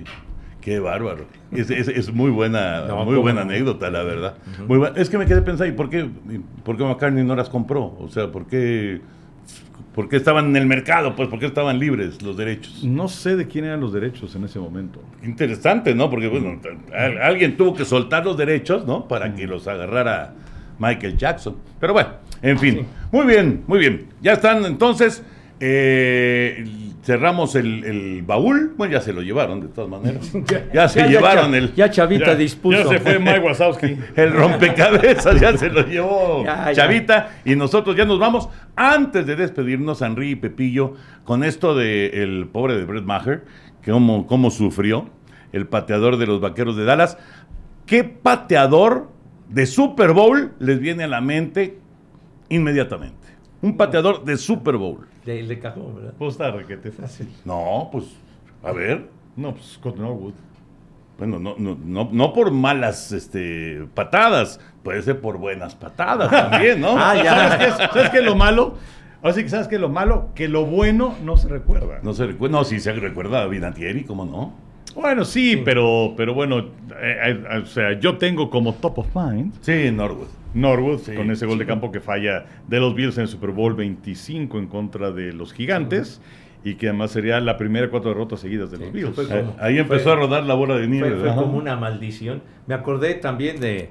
[0.61, 1.25] Qué bárbaro.
[1.51, 3.49] Es, es- es muy buena, No, muy ¿cómo buena no?
[3.49, 4.35] anécdota, la verdad.
[4.67, 6.07] Muy buena- Es que me quedé pensando, ¿y por qué,
[6.63, 7.95] por qué McCartney no las compró?
[7.99, 9.01] O sea, ¿por qué,
[9.95, 11.15] por qué estaban en el mercado?
[11.15, 12.83] Pues, ¿por qué estaban libres los derechos?
[12.83, 15.01] No sé de quién eran los derechos en ese momento.
[15.23, 16.09] Interesante, ¿no?
[16.11, 16.61] Porque, bueno,
[16.95, 19.07] al- alguien tuvo que soltar los derechos, ¿no?
[19.07, 20.35] Para que los agarrara
[20.77, 21.55] Michael Jackson.
[21.79, 22.09] Pero bueno,
[22.43, 22.85] en fin.
[23.11, 24.05] Muy bien, muy bien.
[24.21, 25.23] Ya están, entonces,
[25.59, 26.63] eh,
[27.03, 28.73] cerramos el, el baúl.
[28.77, 30.31] Bueno, ya se lo llevaron, de todas maneras.
[30.73, 31.73] Ya se llevaron Cha- el...
[31.75, 32.77] Ya Chavita Ya, dispuso.
[32.83, 33.97] ya se fue Mike Wazowski.
[34.15, 36.73] El rompecabezas ya se lo llevó Ya, ya.
[36.73, 38.49] Chavita y nosotros ya nos vamos.
[38.75, 40.93] Antes de despedirnos, Henry y Pepillo,
[41.23, 43.45] con esto de el pobre de Brett Maher,
[43.81, 45.09] que cómo, cómo sufrió,
[45.51, 47.17] el pateador de los Vaqueros de Dallas.
[47.85, 49.09] ¿Qué pateador
[49.49, 51.77] de Super Bowl les viene a la mente
[52.49, 53.17] inmediatamente?
[53.61, 55.07] Un pateador de Super Bowl.
[55.25, 56.13] De, de cajón, ¿verdad?
[56.17, 57.29] Pues está requete fácil.
[57.45, 58.05] No, pues,
[58.63, 59.07] a ver.
[59.35, 60.33] No, pues Scott Norwood.
[61.17, 66.81] Bueno, no, no, no, no por malas este, patadas, puede ser por buenas patadas también,
[66.81, 66.95] ¿no?
[66.97, 67.35] Ah, ya.
[67.49, 68.75] ¿Sabes qué, es- ¿Sabes qué es lo malo?
[69.23, 70.29] Así que ¿sabes qué es lo malo?
[70.33, 71.99] Que lo bueno no se recuerda.
[72.01, 74.53] No se recuerda, no, si se recuerda a Vinatieri, ¿cómo no?
[74.95, 76.65] Bueno, sí, Pero, pero bueno, eh,
[77.51, 80.27] eh, o sea, yo tengo como top of mind Sí, Norwood.
[80.53, 83.51] Norwood Sí, con ese gol de campo que falla de los Bills en el Super
[83.51, 86.21] Bowl 25 en contra de los Gigantes
[86.63, 89.15] y que además sería la primera cuatro derrotas seguidas de los Bills.
[89.15, 91.11] fue Eh, Ahí empezó fue- a rodar la bola de nieve.
[91.15, 92.41] Fue, fue como una maldición.
[92.67, 93.89] Me acordé también de,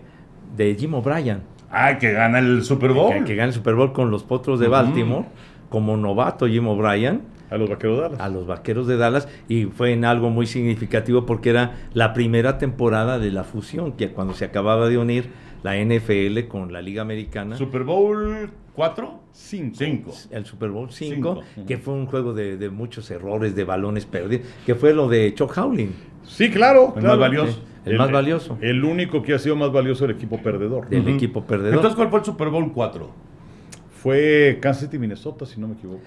[0.56, 1.40] de Jim O'Brien,
[1.70, 3.12] Ah, que gana el Super Bowl.
[3.14, 4.68] que, que gana el Super Bowl con los Potros de.
[4.68, 5.24] Baltimore,
[5.70, 8.20] como novato Jim O'Brien, A los Vaqueros de Dallas.
[8.20, 12.58] a los Vaqueros de Dallas, y fue en algo muy significativo porque era la primera
[12.58, 15.26] temporada de la fusión, que cuando se acababa de unir
[15.62, 17.56] la NFL con la Liga Americana.
[17.56, 19.74] Super Bowl 4, Cinco.
[19.76, 20.12] 5.
[20.30, 21.66] el Super Bowl 5, Cinco, ujú.
[21.66, 25.34] que fue un juego de, de muchos errores, de balones perdidos, que fue lo de
[25.34, 25.90] Chuck Howling,
[26.22, 26.92] Sí, claro.
[26.94, 27.08] El claro.
[27.08, 27.58] más valioso.
[27.84, 30.86] el, más valioso El único que ha sido más valioso el equipo perdedor.
[30.86, 31.08] Ujú.
[31.08, 31.74] equipo perdedor.
[31.74, 33.10] Entonces, ¿cuál fue el Super Bowl 4?
[34.02, 36.00] Fue Kansas City, Minnesota, si no me equivoco.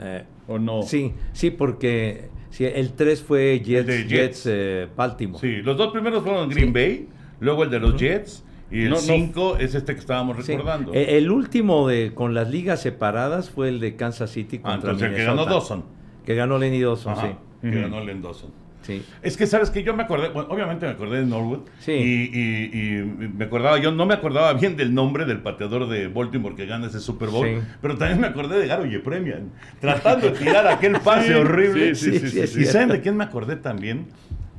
[0.00, 0.82] Eh, ¿O no?
[0.82, 4.46] Sí, sí, porque sí, el 3 fue Jets, Jets, Jets.
[4.46, 5.40] eh, Baltimore.
[5.40, 6.72] Sí, los dos primeros fueron Green Sí.
[6.72, 7.08] Bay,
[7.40, 9.00] luego el de los Jets, y el No, no.
[9.02, 10.52] 5 es este que estábamos Sí.
[10.52, 10.92] recordando.
[10.94, 14.90] Eh, El último de con las ligas separadas fue el de Kansas City Ah, contra
[14.92, 15.84] entonces el que ganó Dawson.
[16.24, 17.68] Que ganó Lenny Dawson, Ajá, sí.
[17.70, 18.50] que ganó Len Dawson.
[18.88, 19.04] Sí.
[19.22, 21.60] Es que, ¿sabes que Yo me acordé, bueno, obviamente me acordé de Norwood.
[21.78, 21.92] Sí.
[21.92, 26.08] Y, y- y me acordaba, yo no me acordaba bien del nombre del pateador de
[26.08, 27.58] Baltimore que gana ese Super Bowl, Sí.
[27.80, 31.94] pero también me acordé de Garo Yepremian, tratando de tirar aquel pase horrible.
[31.94, 34.06] sí, sí, sí, sí, ¿Y saben de quién me acordé también?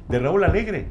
[0.07, 0.85] De Raúl Alegre.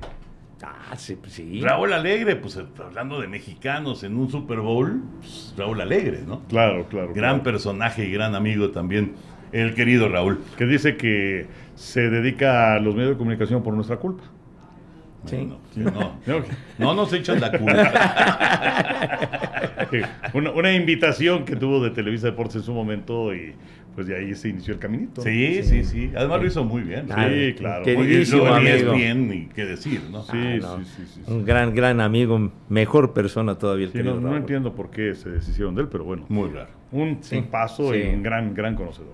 [0.63, 1.61] Ah, sí, pues sí.
[1.61, 6.41] Raúl Alegre, pues hablando de mexicanos en un Super Bowl, pues, Raúl Alegre, ¿no?
[6.49, 7.09] Claro, claro.
[7.15, 7.43] Gran claro.
[7.45, 9.13] personaje y gran amigo también,
[9.53, 10.41] el querido Raúl.
[10.57, 14.25] Que dice que se dedica a los medios de comunicación por nuestra culpa.
[15.27, 15.49] Sí.
[15.77, 15.91] No,
[16.27, 16.43] ¿No?
[16.79, 17.93] no nos echan la culpa.
[20.35, 23.53] Una, una invitación que tuvo de Televisa Deportes en su momento y
[23.95, 25.23] pues de ahí se inició el caminito.
[25.23, 26.13] Sí, sí, sí.
[26.17, 27.07] Además lo hizo muy bien.
[27.11, 27.85] Ah, Sí, claro.
[27.85, 28.93] Queridísimo Muy- y luego amigo.
[28.95, 30.23] bien, y qué decir, ¿no?
[30.23, 30.79] Sí, Ah, no.
[30.79, 31.33] sí, sí, sí, sí.
[31.33, 35.31] Un gran, gran amigo, mejor persona todavía el querido no, no entiendo por qué se
[35.31, 36.25] deshicieron de él, pero bueno.
[36.29, 36.71] Muy raro.
[36.93, 37.19] Un
[37.51, 39.13] paso y un gran, gran conocedor.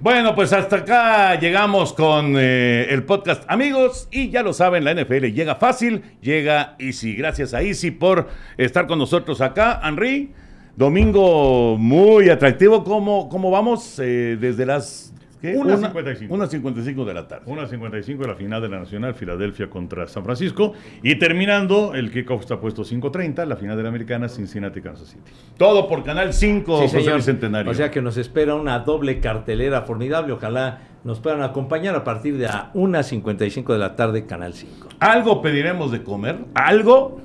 [0.00, 4.06] Bueno, pues hasta acá llegamos con eh, el podcast, amigos.
[4.12, 7.16] Y ya lo saben, la NFL llega fácil, llega Easy.
[7.16, 9.80] Gracias a Easy por estar con nosotros acá.
[9.82, 10.30] Henry,
[10.76, 12.84] domingo muy atractivo.
[12.84, 15.07] ¿Cómo, cómo vamos eh, desde las...
[15.40, 15.54] ¿qué?
[15.56, 16.34] Una Una- 55.
[16.34, 17.44] una 55 de la tarde.
[17.46, 20.72] 1.55 de la final de la Nacional, Filadelfia contra San Francisco.
[21.02, 25.30] Y terminando, el kickoff está puesto 5.30, la final de la Americana, Cincinnati, Kansas City.
[25.56, 27.16] Todo por Canal 5, Sí, José señor.
[27.16, 27.70] Bicentenario.
[27.70, 30.32] O sea que nos espera una doble cartelera formidable.
[30.32, 34.88] Ojalá nos puedan acompañar a partir de a 1.55 de la tarde, Canal 5.
[35.00, 37.20] Algo pediremos de comer, algo,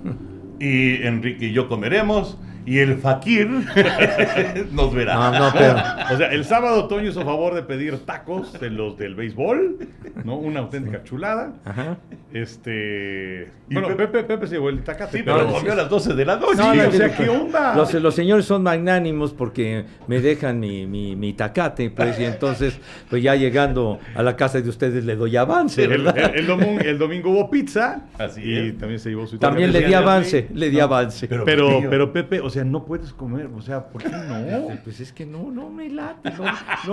[0.59, 3.47] y Enrique y yo comeremos, y el fakir
[4.71, 5.15] nos verá.
[5.15, 5.75] No, no, pero.
[6.13, 9.77] O sea, el sábado Toño hizo favor de pedir tacos de los del béisbol,
[10.23, 10.35] ¿no?
[10.37, 11.53] Una auténtica chulada.
[11.65, 11.97] Ajá.
[12.33, 13.49] Este.
[13.69, 15.17] Y Bueno, Pepe- Pepe, Pepe se llevó el tacate.
[15.19, 15.81] Sí, pero no, comió a sí.
[15.81, 16.57] las 12 de la noche.
[16.57, 17.75] No, no, o sea, ¿qué onda?
[17.75, 22.79] Los, los señores son magnánimos porque me dejan mi, mi, mi tacate, pues, y entonces,
[23.09, 26.79] pues ya llegando a la casa de ustedes le doy avance, El, el- el domingo,
[26.81, 28.01] el domingo hubo pizza.
[28.17, 28.77] Así y es.
[28.77, 31.27] también se llevó su También le di avance, le di avance.
[31.27, 34.67] Pero- Pero, pero Pepe, o sea, no puedes comer, o sea, ¿por qué no?
[34.83, 36.45] Pues es que no, no me late, no,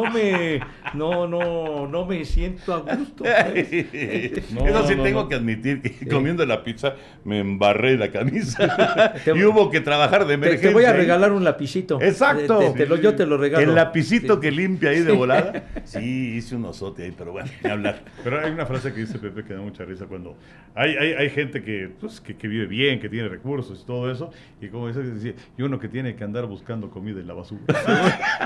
[0.04, 0.60] no me,
[0.94, 3.24] no, no, no me siento a gusto.
[3.24, 3.68] pues.
[4.52, 5.28] No, Eso sí no, tengo no.
[5.28, 6.94] que admitir que comiendo la pizza
[7.24, 10.68] me embarré la camisa Te- y hubo que trabajar de Te, emergencia.
[10.68, 10.96] te voy a ahí.
[10.96, 12.00] regalar un lapicito.
[12.00, 12.58] Exacto.
[12.58, 13.64] Te- te lo- yo te lo regalo.
[13.68, 14.40] El lapicito Sí.
[14.40, 15.64] que limpia ahí de volada.
[15.84, 18.00] Sí, hice un osote ahí, pero bueno, ni hablar.
[18.22, 20.36] Pero hay una frase que dice Pepe que da mucha risa cuando
[20.74, 24.10] hay, hay, hay gente que, pues, que, que vive bien, que tiene recursos y todo
[24.10, 24.30] eso,
[24.60, 27.60] y como dice, dice, y uno que tiene que andar buscando comida en la basura.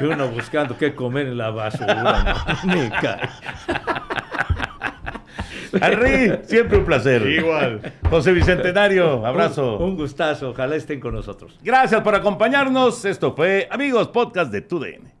[0.00, 2.24] Y uno buscando qué comer en la basura.
[2.64, 2.72] ¿no?
[2.74, 3.28] Me cae.
[5.72, 7.20] Henry, siempre un placer.
[7.26, 7.92] Igual.
[8.08, 9.76] José Bicentenario, abrazo.
[9.76, 10.50] Un, un gustazo.
[10.50, 11.58] Ojalá estén con nosotros.
[11.62, 13.04] Gracias por acompañarnos.
[13.04, 15.20] Esto fue Amigos Podcast de TUDN.